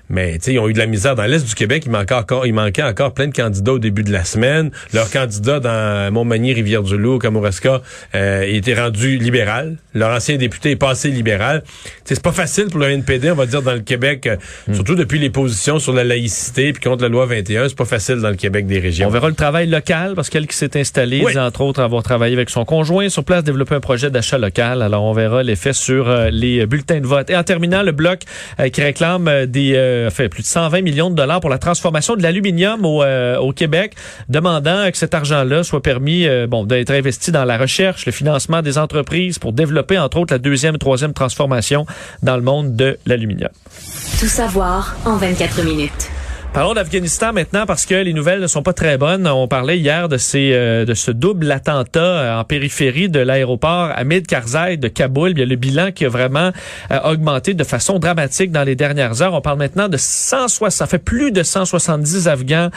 Mais 0.09 0.33
tu 0.33 0.45
sais, 0.45 0.53
ils 0.53 0.59
ont 0.59 0.69
eu 0.69 0.73
de 0.73 0.77
la 0.77 0.85
misère 0.85 1.15
dans 1.15 1.25
l'est 1.25 1.45
du 1.45 1.55
Québec. 1.55 1.83
Il 1.85 1.91
manquait 1.91 2.13
encore, 2.13 2.45
il 2.45 2.53
manquait 2.53 2.83
encore 2.83 3.13
plein 3.13 3.27
de 3.27 3.33
candidats 3.33 3.73
au 3.73 3.79
début 3.79 4.03
de 4.03 4.11
la 4.11 4.23
semaine. 4.23 4.71
Leur 4.93 5.09
candidat 5.11 5.59
dans 5.59 6.13
Montmagny, 6.13 6.53
Rivière-du-Loup, 6.53 7.19
Kamouraska, 7.19 7.81
euh, 8.15 8.41
était 8.43 8.75
rendu 8.79 9.17
libéral. 9.17 9.77
Leur 9.93 10.15
ancien 10.15 10.37
député 10.37 10.71
est 10.71 10.75
passé 10.75 11.09
libéral. 11.09 11.63
C'est 12.05 12.21
pas 12.21 12.31
facile 12.31 12.67
pour 12.67 12.79
le 12.79 12.89
NPD, 12.89 13.31
on 13.31 13.35
va 13.35 13.45
dire, 13.45 13.61
dans 13.61 13.73
le 13.73 13.81
Québec, 13.81 14.27
euh, 14.27 14.37
surtout 14.73 14.95
depuis 14.95 15.19
les 15.19 15.29
positions 15.29 15.79
sur 15.79 15.93
la 15.93 16.03
laïcité 16.03 16.73
puis 16.73 16.81
contre 16.81 17.03
la 17.03 17.09
loi 17.09 17.25
21. 17.25 17.69
C'est 17.69 17.77
pas 17.77 17.85
facile 17.85 18.17
dans 18.17 18.29
le 18.29 18.35
Québec 18.35 18.65
des 18.65 18.79
régions. 18.79 19.07
On 19.07 19.11
verra 19.11 19.29
le 19.29 19.35
travail 19.35 19.67
local 19.67 20.13
parce 20.15 20.29
qu'elle 20.29 20.47
qui 20.47 20.55
s'est 20.55 20.79
installée, 20.79 21.21
Oui. 21.23 21.33
dit 21.33 21.39
entre 21.39 21.61
autres 21.61 21.81
avoir 21.81 22.03
travaillé 22.03 22.33
avec 22.33 22.49
son 22.49 22.65
conjoint 22.65 23.09
sur 23.09 23.23
place, 23.23 23.43
développer 23.43 23.75
un 23.75 23.79
projet 23.79 24.09
d'achat 24.09 24.37
local. 24.37 24.81
Alors 24.81 25.03
on 25.03 25.13
verra 25.13 25.43
l'effet 25.43 25.73
sur 25.73 26.09
euh, 26.09 26.29
les 26.31 26.65
bulletins 26.65 26.99
de 26.99 27.07
vote. 27.07 27.29
Et 27.29 27.35
en 27.35 27.43
terminant, 27.43 27.83
le 27.83 27.91
bloc 27.91 28.21
euh, 28.59 28.69
qui 28.69 28.81
réclame 28.81 29.27
euh, 29.27 29.45
des, 29.45 29.73
euh, 29.97 30.09
fait 30.09 30.29
plus 30.29 30.43
de 30.43 30.47
120 30.47 30.81
millions 30.81 31.09
de 31.09 31.15
dollars 31.15 31.39
pour 31.39 31.49
la 31.49 31.57
transformation 31.57 32.15
de 32.15 32.23
l'aluminium 32.23 32.85
au, 32.85 33.03
euh, 33.03 33.37
au 33.37 33.51
Québec, 33.51 33.95
demandant 34.29 34.89
que 34.91 34.97
cet 34.97 35.13
argent-là 35.13 35.63
soit 35.63 35.81
permis, 35.81 36.25
euh, 36.25 36.47
bon, 36.47 36.65
d'être 36.65 36.91
investi 36.91 37.31
dans 37.31 37.45
la 37.45 37.57
recherche, 37.57 38.05
le 38.05 38.11
financement 38.11 38.61
des 38.61 38.77
entreprises 38.77 39.39
pour 39.39 39.53
développer 39.53 39.97
entre 39.97 40.17
autres 40.17 40.33
la 40.33 40.39
deuxième 40.39 40.75
et 40.75 40.79
troisième 40.79 41.13
transformation 41.13 41.85
dans 42.23 42.35
le 42.35 42.43
monde 42.43 42.75
de 42.75 42.97
l'aluminium. 43.05 43.51
Tout 44.19 44.27
savoir 44.27 44.95
en 45.05 45.17
24 45.17 45.63
minutes. 45.63 46.09
Parlons 46.57 46.73
d'Afghanistan 46.73 47.33
maintenant 47.33 47.67
parce 47.67 47.85
que 47.85 47.93
les 47.93 48.13
nouvelles 48.13 48.39
ne 48.39 48.47
sont 48.47 48.63
pas 48.63 48.73
très 48.73 48.97
bonnes. 48.97 49.27
On 49.27 49.47
parlait 49.47 49.77
hier 49.77 50.09
de 50.09 50.17
ces 50.17 50.53
euh, 50.53 50.85
de 50.85 50.95
ce 50.95 51.11
double 51.11 51.51
attentat 51.51 51.99
euh, 51.99 52.39
en 52.39 52.43
périphérie 52.45 53.09
de 53.09 53.19
l'aéroport 53.19 53.91
Hamid 53.95 54.25
Karzai 54.25 54.77
de 54.77 54.87
Kaboul. 54.87 55.33
Il 55.33 55.37
y 55.37 55.43
a 55.43 55.45
le 55.45 55.55
bilan 55.55 55.91
qui 55.91 56.03
a 56.03 56.09
vraiment 56.09 56.51
euh, 56.89 56.99
augmenté 57.03 57.53
de 57.53 57.63
façon 57.63 57.99
dramatique 57.99 58.51
dans 58.51 58.63
les 58.63 58.75
dernières 58.75 59.21
heures. 59.21 59.35
On 59.35 59.41
parle 59.41 59.59
maintenant 59.59 59.87
de 59.87 59.97
160, 59.97 60.71
ça 60.71 60.87
fait 60.87 60.97
plus 60.97 61.31
de 61.31 61.43
170 61.43 62.27
Afghans 62.27 62.71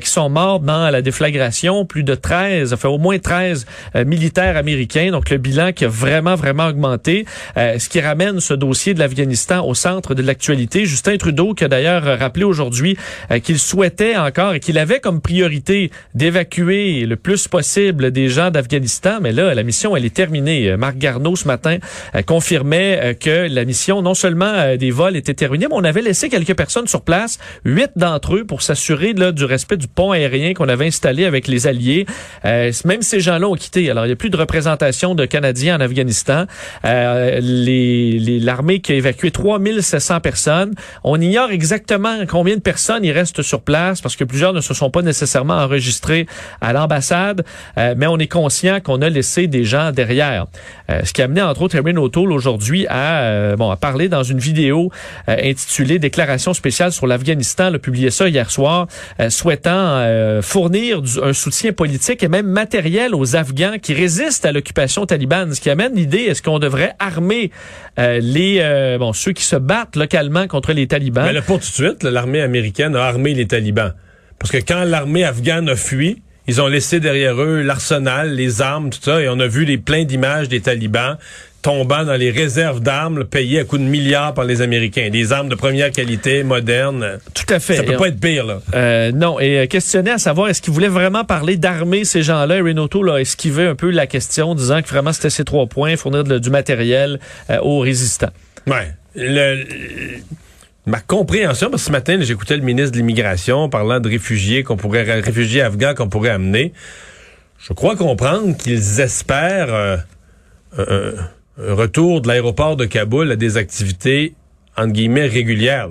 qui 0.00 0.08
sont 0.08 0.30
morts 0.30 0.60
dans 0.60 0.88
la 0.88 1.02
déflagration, 1.02 1.84
plus 1.84 2.04
de 2.04 2.14
13, 2.14 2.70
ça 2.70 2.78
fait 2.78 2.88
au 2.88 2.96
moins 2.96 3.18
13 3.18 3.66
militaires 4.06 4.56
américains. 4.56 5.10
Donc 5.10 5.28
le 5.28 5.36
bilan 5.36 5.72
qui 5.72 5.84
a 5.84 5.88
vraiment 5.88 6.36
vraiment 6.36 6.68
augmenté, 6.68 7.26
ce 7.56 7.88
qui 7.90 8.00
ramène 8.00 8.40
ce 8.40 8.54
dossier 8.54 8.94
de 8.94 9.00
l'Afghanistan 9.00 9.66
au 9.66 9.74
centre 9.74 10.14
de 10.14 10.22
l'actualité. 10.22 10.86
Justin 10.86 11.18
Trudeau 11.18 11.52
qui 11.52 11.64
a 11.64 11.68
d'ailleurs 11.68 12.18
rappelé 12.18 12.44
aujourd'hui 12.44 12.96
euh, 13.25 13.25
qu'il 13.42 13.58
souhaitait 13.58 14.16
encore 14.16 14.54
et 14.54 14.60
qu'il 14.60 14.78
avait 14.78 15.00
comme 15.00 15.20
priorité 15.20 15.90
d'évacuer 16.14 17.06
le 17.06 17.16
plus 17.16 17.48
possible 17.48 18.10
des 18.10 18.28
gens 18.28 18.50
d'Afghanistan. 18.50 19.18
Mais 19.20 19.32
là, 19.32 19.54
la 19.54 19.62
mission, 19.62 19.96
elle 19.96 20.04
est 20.04 20.14
terminée. 20.14 20.70
Euh, 20.70 20.76
Marc 20.76 20.98
Garneau, 20.98 21.36
ce 21.36 21.46
matin, 21.46 21.78
euh, 22.14 22.22
confirmait 22.22 23.16
que 23.20 23.48
la 23.48 23.64
mission, 23.64 24.02
non 24.02 24.14
seulement 24.14 24.76
des 24.76 24.90
vols 24.90 25.16
était 25.16 25.34
terminée, 25.34 25.66
mais 25.68 25.76
on 25.76 25.84
avait 25.84 26.02
laissé 26.02 26.28
quelques 26.28 26.54
personnes 26.54 26.86
sur 26.86 27.02
place, 27.02 27.38
huit 27.64 27.90
d'entre 27.96 28.36
eux, 28.36 28.44
pour 28.44 28.62
s'assurer 28.62 29.14
du 29.14 29.44
respect 29.44 29.76
du 29.76 29.88
pont 29.88 30.12
aérien 30.12 30.54
qu'on 30.54 30.68
avait 30.68 30.86
installé 30.86 31.24
avec 31.24 31.48
les 31.48 31.66
Alliés. 31.66 32.06
même 32.44 33.02
ces 33.02 33.20
gens-là 33.20 33.48
ont 33.48 33.54
quitté. 33.54 33.90
Alors, 33.90 34.04
il 34.04 34.08
n'y 34.08 34.12
a 34.12 34.16
plus 34.16 34.30
de 34.30 34.36
représentation 34.36 35.14
de 35.14 35.26
Canadiens 35.26 35.76
en 35.76 35.80
Afghanistan. 35.80 36.46
Euh, 36.84 37.40
L'armée 37.42 38.80
qui 38.80 38.92
a 38.92 38.94
évacué 38.94 39.30
3700 39.30 40.20
personnes. 40.20 40.74
On 41.04 41.20
ignore 41.20 41.50
exactement 41.50 42.18
combien 42.28 42.56
de 42.56 42.60
personnes 42.60 43.04
reste 43.16 43.42
sur 43.42 43.60
place 43.62 44.00
parce 44.00 44.16
que 44.16 44.24
plusieurs 44.24 44.52
ne 44.52 44.60
se 44.60 44.74
sont 44.74 44.90
pas 44.90 45.02
nécessairement 45.02 45.54
enregistrés 45.54 46.26
à 46.60 46.72
l'ambassade, 46.72 47.44
euh, 47.78 47.94
mais 47.96 48.06
on 48.06 48.18
est 48.18 48.26
conscient 48.26 48.80
qu'on 48.80 49.00
a 49.02 49.08
laissé 49.08 49.46
des 49.46 49.64
gens 49.64 49.92
derrière. 49.92 50.46
Euh, 50.90 51.00
ce 51.04 51.12
qui 51.12 51.22
a 51.22 51.24
amené 51.24 51.42
entre 51.42 51.62
autres 51.62 51.76
Erin 51.76 51.96
O'Toole 51.96 52.32
aujourd'hui 52.32 52.86
à 52.88 53.20
euh, 53.22 53.56
bon 53.56 53.70
à 53.70 53.76
parler 53.76 54.08
dans 54.08 54.22
une 54.22 54.38
vidéo 54.38 54.90
intitulée 55.26 55.98
Déclaration 55.98 56.52
spéciale 56.54 56.92
sur 56.92 57.06
l'Afghanistan, 57.06 57.70
le 57.70 57.78
publié 57.78 58.10
ça 58.10 58.28
hier 58.28 58.50
soir, 58.50 58.86
souhaitant 59.28 60.04
fournir 60.42 61.02
un 61.22 61.32
soutien 61.32 61.72
politique 61.72 62.22
et 62.22 62.28
même 62.28 62.46
matériel 62.46 63.14
aux 63.14 63.36
Afghans 63.36 63.78
qui 63.80 63.94
résistent 63.94 64.44
à 64.44 64.52
l'occupation 64.52 65.06
talibane. 65.06 65.54
Ce 65.54 65.60
qui 65.60 65.70
amène 65.70 65.94
l'idée 65.94 66.24
est-ce 66.30 66.42
qu'on 66.42 66.58
devrait 66.58 66.92
armer 66.98 67.50
les 67.98 68.96
bon 68.98 69.12
ceux 69.12 69.32
qui 69.32 69.44
se 69.44 69.56
battent 69.56 69.96
localement 69.96 70.46
contre 70.46 70.72
les 70.72 70.86
talibans? 70.86 71.26
Mais 71.26 71.32
là, 71.32 71.42
pour 71.42 71.58
tout 71.58 71.66
de 71.66 71.88
suite, 71.88 72.02
l'armée 72.02 72.40
américaine 72.40 72.95
a 72.96 73.04
armé 73.04 73.34
les 73.34 73.46
talibans. 73.46 73.94
Parce 74.38 74.50
que 74.50 74.58
quand 74.58 74.84
l'armée 74.84 75.24
afghane 75.24 75.68
a 75.68 75.76
fui, 75.76 76.22
ils 76.48 76.60
ont 76.60 76.66
laissé 76.66 77.00
derrière 77.00 77.40
eux 77.40 77.62
l'arsenal, 77.62 78.34
les 78.34 78.62
armes, 78.62 78.90
tout 78.90 79.00
ça, 79.00 79.20
et 79.20 79.28
on 79.28 79.38
a 79.40 79.46
vu 79.46 79.64
les 79.64 79.78
plein 79.78 80.04
d'images 80.04 80.48
des 80.48 80.60
talibans 80.60 81.16
tombant 81.66 82.04
dans 82.04 82.14
les 82.14 82.30
réserves 82.30 82.80
d'armes 82.80 83.24
payées 83.24 83.58
à 83.58 83.64
coups 83.64 83.82
de 83.82 83.88
milliards 83.88 84.34
par 84.34 84.44
les 84.44 84.62
Américains. 84.62 85.10
Des 85.10 85.32
armes 85.32 85.48
de 85.48 85.56
première 85.56 85.90
qualité, 85.90 86.44
modernes. 86.44 87.18
Tout 87.34 87.52
à 87.52 87.58
fait. 87.58 87.74
Ça 87.74 87.82
peut 87.82 87.96
pas 87.96 88.06
être 88.06 88.20
pire, 88.20 88.46
là. 88.46 88.60
Euh, 88.72 89.10
non, 89.10 89.40
et 89.40 89.58
euh, 89.58 89.66
questionner 89.66 90.12
à 90.12 90.18
savoir, 90.18 90.48
est-ce 90.48 90.62
qu'ils 90.62 90.72
voulaient 90.72 90.86
vraiment 90.86 91.24
parler 91.24 91.56
d'armer 91.56 92.04
ces 92.04 92.22
gens-là? 92.22 92.62
Renato 92.62 93.02
là, 93.02 93.18
esquivé 93.18 93.66
un 93.66 93.74
peu 93.74 93.90
la 93.90 94.06
question, 94.06 94.54
disant 94.54 94.80
que 94.80 94.86
vraiment 94.86 95.12
c'était 95.12 95.28
ces 95.28 95.42
trois 95.42 95.66
points, 95.66 95.96
fournir 95.96 96.22
du 96.22 96.50
matériel 96.50 97.18
euh, 97.50 97.58
aux 97.62 97.80
résistants. 97.80 98.30
Ouais. 98.68 98.92
Le, 99.16 99.64
ma 100.86 101.00
compréhension, 101.00 101.68
parce 101.68 101.82
que 101.82 101.86
ce 101.86 101.92
matin, 101.92 102.18
j'écoutais 102.20 102.56
le 102.56 102.62
ministre 102.62 102.92
de 102.92 102.98
l'Immigration 102.98 103.68
parlant 103.68 104.00
de 104.00 104.08
réfugiés 104.08 104.62
qu'on 104.62 104.76
pourrait, 104.76 105.02
réfugiés 105.20 105.60
afghans 105.60 105.94
qu'on 105.94 106.08
pourrait 106.08 106.30
amener. 106.30 106.72
Je 107.58 107.72
crois 107.72 107.96
comprendre 107.96 108.56
qu'ils 108.56 109.00
espèrent 109.00 109.74
euh, 109.74 109.96
un, 110.78 111.74
retour 111.74 112.20
de 112.20 112.28
l'aéroport 112.28 112.76
de 112.76 112.84
Kaboul 112.84 113.32
à 113.32 113.36
des 113.36 113.56
activités, 113.56 114.34
entre 114.76 114.92
guillemets, 114.92 115.26
régulières, 115.26 115.88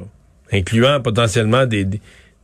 incluant 0.53 1.01
potentiellement 1.01 1.65
des, 1.65 1.85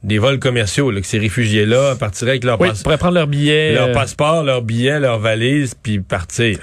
des, 0.03 0.17
vols 0.17 0.39
commerciaux, 0.39 0.91
que 0.91 1.03
ces 1.03 1.19
réfugiés-là 1.19 1.95
partiraient 1.95 2.31
avec 2.31 2.43
leur 2.43 2.59
oui, 2.59 2.69
passeport. 2.69 2.97
prendre 2.97 3.13
leur 3.13 3.27
billet. 3.27 3.75
Leur 3.75 3.89
euh, 3.89 3.93
passeport, 3.93 4.43
leur 4.43 4.61
billet, 4.61 4.99
leur 4.99 5.19
valise, 5.19 5.75
puis 5.75 5.99
partir. 5.99 6.57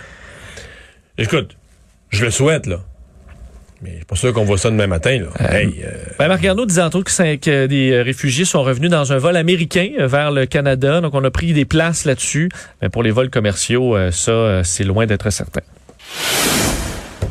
Écoute, 1.17 1.57
je 2.11 2.25
le 2.25 2.31
souhaite, 2.31 2.67
là. 2.67 2.81
Mais 3.83 3.91
je 3.91 3.97
suis 3.97 4.05
pas 4.05 4.17
sûr 4.17 4.33
qu'on 4.33 4.45
voit 4.45 4.59
ça 4.59 4.71
demain 4.71 4.87
matin. 4.87 5.19
Là. 5.21 5.27
Euh, 5.41 5.57
hey, 5.57 5.83
euh... 5.85 5.93
ben 6.19 6.29
Marc 6.29 6.41
Garneau 6.41 6.67
disait 6.67 6.83
entre 6.83 6.99
autres 6.99 7.15
que, 7.15 7.37
que, 7.37 7.67
des 7.67 7.93
euh, 7.93 8.03
réfugiés 8.03 8.45
sont 8.45 8.63
revenus 8.63 8.91
dans 8.91 9.13
un 9.13 9.19
vol 9.19 9.37
américain 9.37 9.91
euh, 9.99 10.07
vers 10.07 10.33
le 10.33 10.47
Canada. 10.47 11.01
Donc, 11.01 11.15
on 11.15 11.23
a 11.23 11.31
pris 11.31 11.53
des 11.53 11.65
places 11.65 12.05
là-dessus. 12.05 12.51
Mais 12.83 12.89
pour 12.89 13.03
les 13.03 13.11
vols 13.11 13.31
commerciaux, 13.31 13.97
ça, 14.11 14.63
c'est 14.65 14.85
loin 14.85 15.07
d'être 15.07 15.31
certain. 15.31 15.61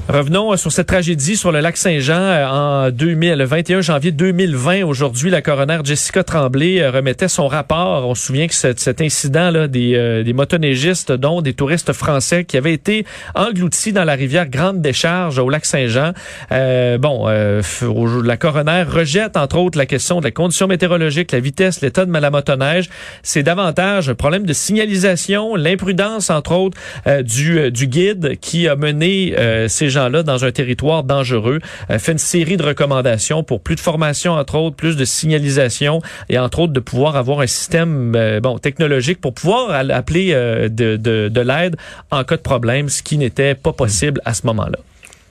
Revenons 0.10 0.54
euh, 0.54 0.56
sur 0.56 0.72
cette 0.72 0.88
tragédie 0.88 1.36
sur 1.36 1.52
le 1.52 1.60
lac 1.60 1.76
Saint-Jean 1.76 2.16
euh, 2.16 2.48
en 2.48 2.92
2000, 2.92 3.34
le 3.34 3.44
21 3.44 3.82
janvier 3.82 4.14
2020. 4.14 4.86
Aujourd'hui, 4.86 5.30
la 5.30 5.42
coroner 5.42 5.80
Jessica 5.84 6.24
Tremblay 6.24 6.82
euh, 6.82 6.92
remettait 6.92 7.28
son 7.28 7.50
rapport. 7.50 8.08
On 8.08 8.16
se 8.16 8.28
souvient 8.28 8.48
que 8.48 8.54
cet, 8.54 9.02
incident-là 9.02 9.68
des, 9.68 10.24
des 10.24 10.32
motoneigistes, 10.32 11.12
dont 11.12 11.42
des 11.42 11.54
touristes 11.54 11.92
français 11.92 12.46
qui 12.46 12.56
avaient 12.56 12.74
été 12.74 13.06
engloutis 13.36 13.92
dans 13.92 14.06
la 14.06 14.14
rivière 14.14 14.48
Grande 14.48 14.82
Décharge 14.82 15.40
au 15.40 15.50
lac 15.50 15.66
Saint-Jean. 15.66 16.14
Euh, 16.54 16.98
bon, 16.98 17.28
la 17.28 18.38
coroner 18.38 18.84
rejette 18.84 19.36
entre 19.36 19.58
autres 19.58 19.78
la 19.78 19.86
question 19.86 20.20
de 20.20 20.24
la 20.24 20.32
condition 20.32 20.68
météorologique, 20.68 21.34
la 21.34 21.42
vitesse, 21.42 21.82
l'état 21.82 22.06
de 22.06 22.14
la 22.14 22.32
motoneige. 22.32 22.90
C'est 23.24 23.44
davantage 23.44 24.10
un 24.10 24.16
problème 24.16 24.46
de 24.46 24.54
signalisation, 24.54 25.56
l'imprudence 25.56 26.30
entre 26.30 26.54
autres 26.54 26.78
du, 27.24 27.72
du 27.72 27.88
guide 27.88 28.40
qui 28.40 28.70
a 28.70 28.78
mené 28.78 29.36
ces 29.68 29.90
gens 29.90 29.97
là 29.98 30.24
dans 30.24 30.46
un 30.46 30.52
territoire 30.52 31.04
dangereux. 31.04 31.60
Euh, 31.90 32.00
fait 32.00 32.14
une 32.14 32.18
série 32.18 32.58
de 32.58 32.64
recommandations 32.64 33.44
pour 33.44 33.62
plus 33.62 33.76
de 33.76 33.80
formation, 33.80 34.34
entre 34.34 34.56
autres, 34.56 34.76
plus 34.76 34.96
de 34.96 35.06
signalisation 35.06 36.02
et 36.30 36.38
entre 36.40 36.60
autres 36.60 36.74
de 36.74 36.80
pouvoir 36.80 37.16
avoir 37.16 37.42
un 37.42 37.48
système 37.48 38.14
euh, 38.16 38.40
bon 38.40 38.58
technologique 38.58 39.20
pour 39.20 39.34
pouvoir 39.34 39.72
appeler 39.72 40.30
euh, 40.32 40.70
de, 40.70 40.96
de, 40.96 41.30
de 41.30 41.42
l'aide 41.42 41.76
en 42.12 42.24
cas 42.24 42.38
de 42.38 42.42
problème, 42.42 42.90
ce 42.90 43.04
qui 43.04 43.18
n'était 43.18 43.56
pas 43.56 43.74
possible 43.74 44.22
à 44.26 44.34
ce 44.34 44.46
moment-là. 44.46 44.80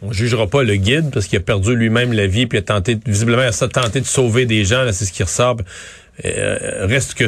On 0.03 0.13
jugera 0.13 0.47
pas 0.47 0.63
le 0.63 0.77
guide 0.77 1.11
parce 1.11 1.27
qu'il 1.27 1.39
a 1.39 1.43
perdu 1.43 1.75
lui-même 1.75 2.13
la 2.13 2.27
vie 2.27 2.47
puis 2.47 2.59
a 2.59 2.63
tenté 2.63 2.99
visiblement 3.07 3.43
il 3.43 3.49
a 3.49 3.69
tenté 3.69 4.01
de 4.01 4.07
sauver 4.07 4.45
des 4.45 4.65
gens 4.67 4.85
c'est 4.93 5.07
ce 5.07 5.13
qui 5.13 5.23
ressort 5.23 5.57
reste 6.23 7.15
que 7.15 7.25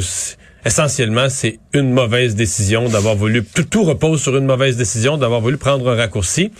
essentiellement, 0.68 1.28
c'est 1.30 1.58
une 1.72 1.92
mauvaise 1.92 2.36
décision 2.36 2.88
d'avoir 2.88 3.16
voulu, 3.16 3.42
tout, 3.42 3.84
repose 3.84 4.22
sur 4.22 4.36
une 4.36 4.44
mauvaise 4.44 4.76
décision 4.76 5.16
d'avoir 5.16 5.40
voulu 5.40 5.56
prendre 5.56 5.88
un 5.88 5.96
raccourci. 5.96 6.52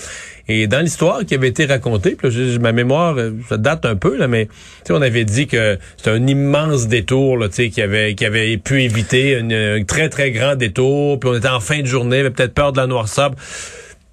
Et 0.49 0.67
dans 0.67 0.81
l'histoire 0.81 1.27
qui 1.27 1.35
avait 1.35 1.49
été 1.49 1.67
racontée, 1.67 2.17
puis 2.17 2.59
ma 2.59 2.73
mémoire, 2.73 3.19
euh, 3.19 3.33
ça 3.51 3.59
date 3.59 3.85
un 3.85 3.97
peu, 3.97 4.17
là, 4.17 4.27
mais 4.27 4.49
on 4.89 5.03
avait 5.03 5.27
dit 5.27 5.47
que 5.47 5.79
c'était 5.99 6.11
un 6.11 6.27
immense 6.27 6.89
détour 6.89 7.37
là, 7.37 7.49
qui 7.49 7.83
avait 7.83 8.15
qui 8.15 8.25
avait 8.25 8.57
pu 8.57 8.83
éviter 8.83 9.37
un 9.37 9.85
très, 9.85 10.09
très 10.09 10.31
grand 10.31 10.57
détour, 10.57 11.21
puis 11.21 11.29
on 11.29 11.35
était 11.35 11.49
en 11.49 11.61
fin 11.61 11.81
de 11.81 11.87
journée, 11.87 12.21
avait 12.21 12.31
peut-être 12.31 12.55
peur 12.55 12.73
de 12.73 12.79
la 12.79 12.87
noirceur. 12.87 13.33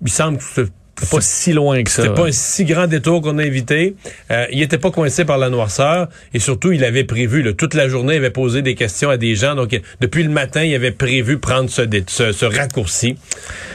Il 0.02 0.12
semble 0.12 0.40
que 0.40 0.68
pas 0.96 1.22
si 1.22 1.54
loin 1.54 1.84
que 1.84 1.92
ça. 1.92 2.04
C'était 2.04 2.14
pas 2.14 2.28
un 2.28 2.32
si 2.32 2.66
grand 2.66 2.88
détour 2.88 3.22
qu'on 3.22 3.38
a 3.38 3.44
évité. 3.44 3.96
Euh, 4.32 4.46
il 4.52 4.62
était 4.62 4.78
pas 4.78 4.92
coincé 4.92 5.26
par 5.26 5.38
la 5.38 5.50
noirceur 5.50 6.08
et 6.34 6.40
surtout 6.40 6.72
il 6.72 6.84
avait 6.84 7.04
prévu 7.04 7.42
là, 7.42 7.54
toute 7.54 7.74
la 7.74 7.88
journée 7.90 8.14
il 8.16 8.18
avait 8.18 8.30
posé 8.30 8.62
des 8.62 8.76
questions 8.76 9.10
à 9.10 9.18
des 9.18 9.36
gens 9.36 9.56
donc 9.56 9.80
depuis 10.00 10.24
le 10.24 10.30
matin 10.30 10.64
il 10.64 10.74
avait 10.74 10.92
prévu 10.92 11.38
prendre 11.38 11.70
ce, 11.70 11.84
ce, 12.08 12.46
raccourci. 12.46 13.18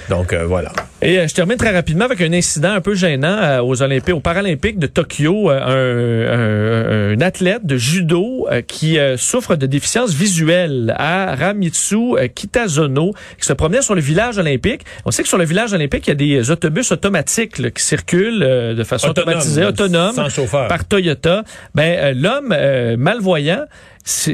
Donc 0.08 0.32
euh, 0.32 0.46
voilà. 0.46 0.72
Et 1.02 1.18
euh, 1.18 1.28
je 1.28 1.34
termine 1.34 1.56
très 1.56 1.70
rapidement 1.70 2.06
avec 2.06 2.20
un 2.20 2.32
incident 2.32 2.72
un 2.72 2.80
peu 2.80 2.94
gênant 2.94 3.60
aux 3.64 3.82
Olympiques, 3.82 4.14
aux 4.14 4.20
Paralympiques 4.20 4.78
de 4.78 4.86
Tokyo, 4.86 5.50
un, 5.50 5.56
un, 5.56 7.12
un, 7.12 7.20
athlète 7.20 7.64
de 7.66 7.76
judo 7.76 8.48
qui 8.66 8.98
souffre 9.16 9.56
de 9.56 9.66
déficience 9.66 10.14
visuelle 10.14 10.94
à 10.98 11.34
Ramitsu 11.34 12.16
Kitazono 12.34 13.12
qui 13.38 13.46
se 13.46 13.52
promenait 13.52 13.82
sur 13.82 13.94
le 13.94 14.00
village 14.00 14.38
olympique. 14.38 14.82
On 15.04 15.10
sait 15.10 15.22
que 15.22 15.28
sur 15.28 15.38
le 15.38 15.44
village 15.44 15.72
olympique 15.72 16.06
il 16.06 16.10
y 16.10 16.12
a 16.12 16.14
des 16.40 16.50
autobus 16.50 16.92
automatiques 17.14 17.74
qui 17.74 17.82
circule 17.84 18.42
euh, 18.42 18.74
de 18.74 18.84
façon 18.84 19.08
automatisée, 19.08 19.64
autonome, 19.64 20.14
par 20.68 20.84
Toyota. 20.86 21.42
Ben 21.74 21.98
euh, 21.98 22.12
l'homme 22.14 22.52
euh, 22.56 22.96
malvoyant 22.96 23.64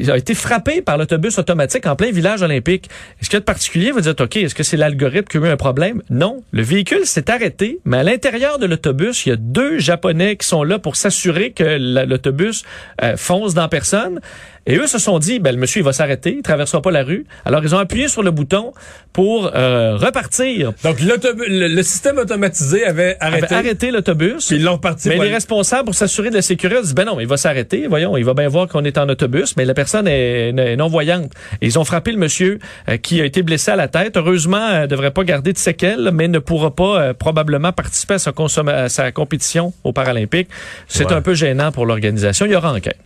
a 0.08 0.16
été 0.16 0.34
frappé 0.34 0.80
par 0.80 0.96
l'autobus 0.96 1.38
automatique 1.38 1.86
en 1.86 1.96
plein 1.96 2.10
village 2.12 2.40
olympique. 2.42 2.88
Est-ce 3.20 3.28
qu'il 3.28 3.34
y 3.34 3.38
a 3.38 3.40
de 3.40 3.44
particulier? 3.44 3.90
Vous 3.90 4.00
dites, 4.00 4.20
OK, 4.20 4.36
est-ce 4.36 4.54
que 4.54 4.62
c'est 4.62 4.76
l'algorithme 4.76 5.26
qui 5.28 5.38
a 5.38 5.40
eu 5.40 5.48
un 5.48 5.56
problème? 5.56 6.02
Non. 6.08 6.42
Le 6.52 6.62
véhicule 6.62 7.04
s'est 7.04 7.30
arrêté, 7.30 7.80
mais 7.84 7.98
à 7.98 8.02
l'intérieur 8.04 8.58
de 8.58 8.66
l'autobus, 8.66 9.26
il 9.26 9.30
y 9.30 9.32
a 9.32 9.36
deux 9.36 9.78
Japonais 9.78 10.36
qui 10.36 10.46
sont 10.46 10.62
là 10.62 10.78
pour 10.78 10.96
s'assurer 10.96 11.50
que 11.50 11.64
la- 11.64 12.04
l'autobus 12.06 12.62
euh, 13.02 13.16
fonce 13.16 13.54
dans 13.54 13.68
personne. 13.68 14.20
Et 14.66 14.76
eux 14.76 14.86
se 14.86 14.98
sont 14.98 15.18
dit, 15.18 15.38
ben, 15.38 15.54
le 15.54 15.60
monsieur, 15.60 15.80
il 15.80 15.84
va 15.84 15.92
s'arrêter, 15.92 16.34
il 16.38 16.42
traversera 16.42 16.82
pas 16.82 16.90
la 16.90 17.04
rue. 17.04 17.24
Alors, 17.44 17.62
ils 17.62 17.74
ont 17.74 17.78
appuyé 17.78 18.08
sur 18.08 18.22
le 18.22 18.30
bouton 18.32 18.72
pour 19.12 19.52
euh, 19.54 19.96
repartir. 19.96 20.72
Donc, 20.82 20.98
le, 21.00 21.68
le 21.68 21.82
système 21.82 22.18
automatisé 22.18 22.84
avait 22.84 23.16
arrêté. 23.20 23.44
Avait 23.46 23.54
arrêté 23.54 23.90
l'autobus. 23.92 24.46
Puis 24.46 24.56
ils 24.56 24.64
l'ont 24.64 24.72
reparti. 24.74 25.08
Mais 25.08 25.14
les 25.14 25.20
aller- 25.22 25.34
responsables 25.34 25.84
pour 25.84 25.94
s'assurer 25.94 26.30
de 26.30 26.34
la 26.34 26.42
sécurité 26.42 26.80
disent, 26.82 26.94
ben 26.94 27.04
non, 27.04 27.20
il 27.20 27.26
va 27.28 27.36
s'arrêter. 27.36 27.86
Voyons, 27.86 28.16
il 28.16 28.24
va 28.24 28.34
bien 28.34 28.48
voir 28.48 28.66
qu'on 28.66 28.84
est 28.84 28.98
en 28.98 29.08
autobus, 29.08 29.56
mais 29.56 29.64
la 29.64 29.74
personne 29.74 30.08
est, 30.08 30.48
est 30.48 30.76
non-voyante. 30.76 31.30
Et 31.62 31.66
ils 31.66 31.78
ont 31.78 31.84
frappé 31.84 32.10
le 32.10 32.18
monsieur 32.18 32.58
euh, 32.88 32.96
qui 32.96 33.20
a 33.20 33.24
été 33.24 33.42
blessé 33.42 33.70
à 33.70 33.76
la 33.76 33.86
tête. 33.88 34.16
Heureusement, 34.16 34.56
euh, 34.68 34.86
devrait 34.88 35.12
pas 35.12 35.22
garder 35.22 35.52
de 35.52 35.58
séquelles, 35.58 36.10
mais 36.12 36.26
ne 36.28 36.38
pourra 36.40 36.74
pas 36.74 37.00
euh, 37.00 37.14
probablement 37.14 37.72
participer 37.72 38.14
à 38.14 38.18
sa, 38.18 38.32
à 38.68 38.88
sa 38.88 39.12
compétition 39.12 39.72
aux 39.84 39.92
Paralympiques. 39.92 40.48
C'est 40.88 41.06
Ouais. 41.06 41.12
un 41.12 41.22
peu 41.22 41.34
gênant 41.34 41.70
pour 41.70 41.86
l'organisation. 41.86 42.46
Il 42.46 42.52
y 42.52 42.56
aura 42.56 42.72
enquête. 42.72 42.96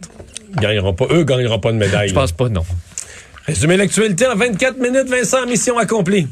Gagneront 0.56 0.94
pas, 0.94 1.06
eux 1.10 1.24
gagneront 1.24 1.58
pas 1.58 1.72
de 1.72 1.78
médaille. 1.78 2.08
Je 2.08 2.14
pense 2.14 2.32
pas, 2.32 2.48
non. 2.48 2.64
Résumer 3.46 3.76
l'actualité 3.76 4.26
en 4.26 4.36
24 4.36 4.78
minutes, 4.78 5.08
Vincent, 5.08 5.46
mission 5.46 5.78
accomplie. 5.78 6.28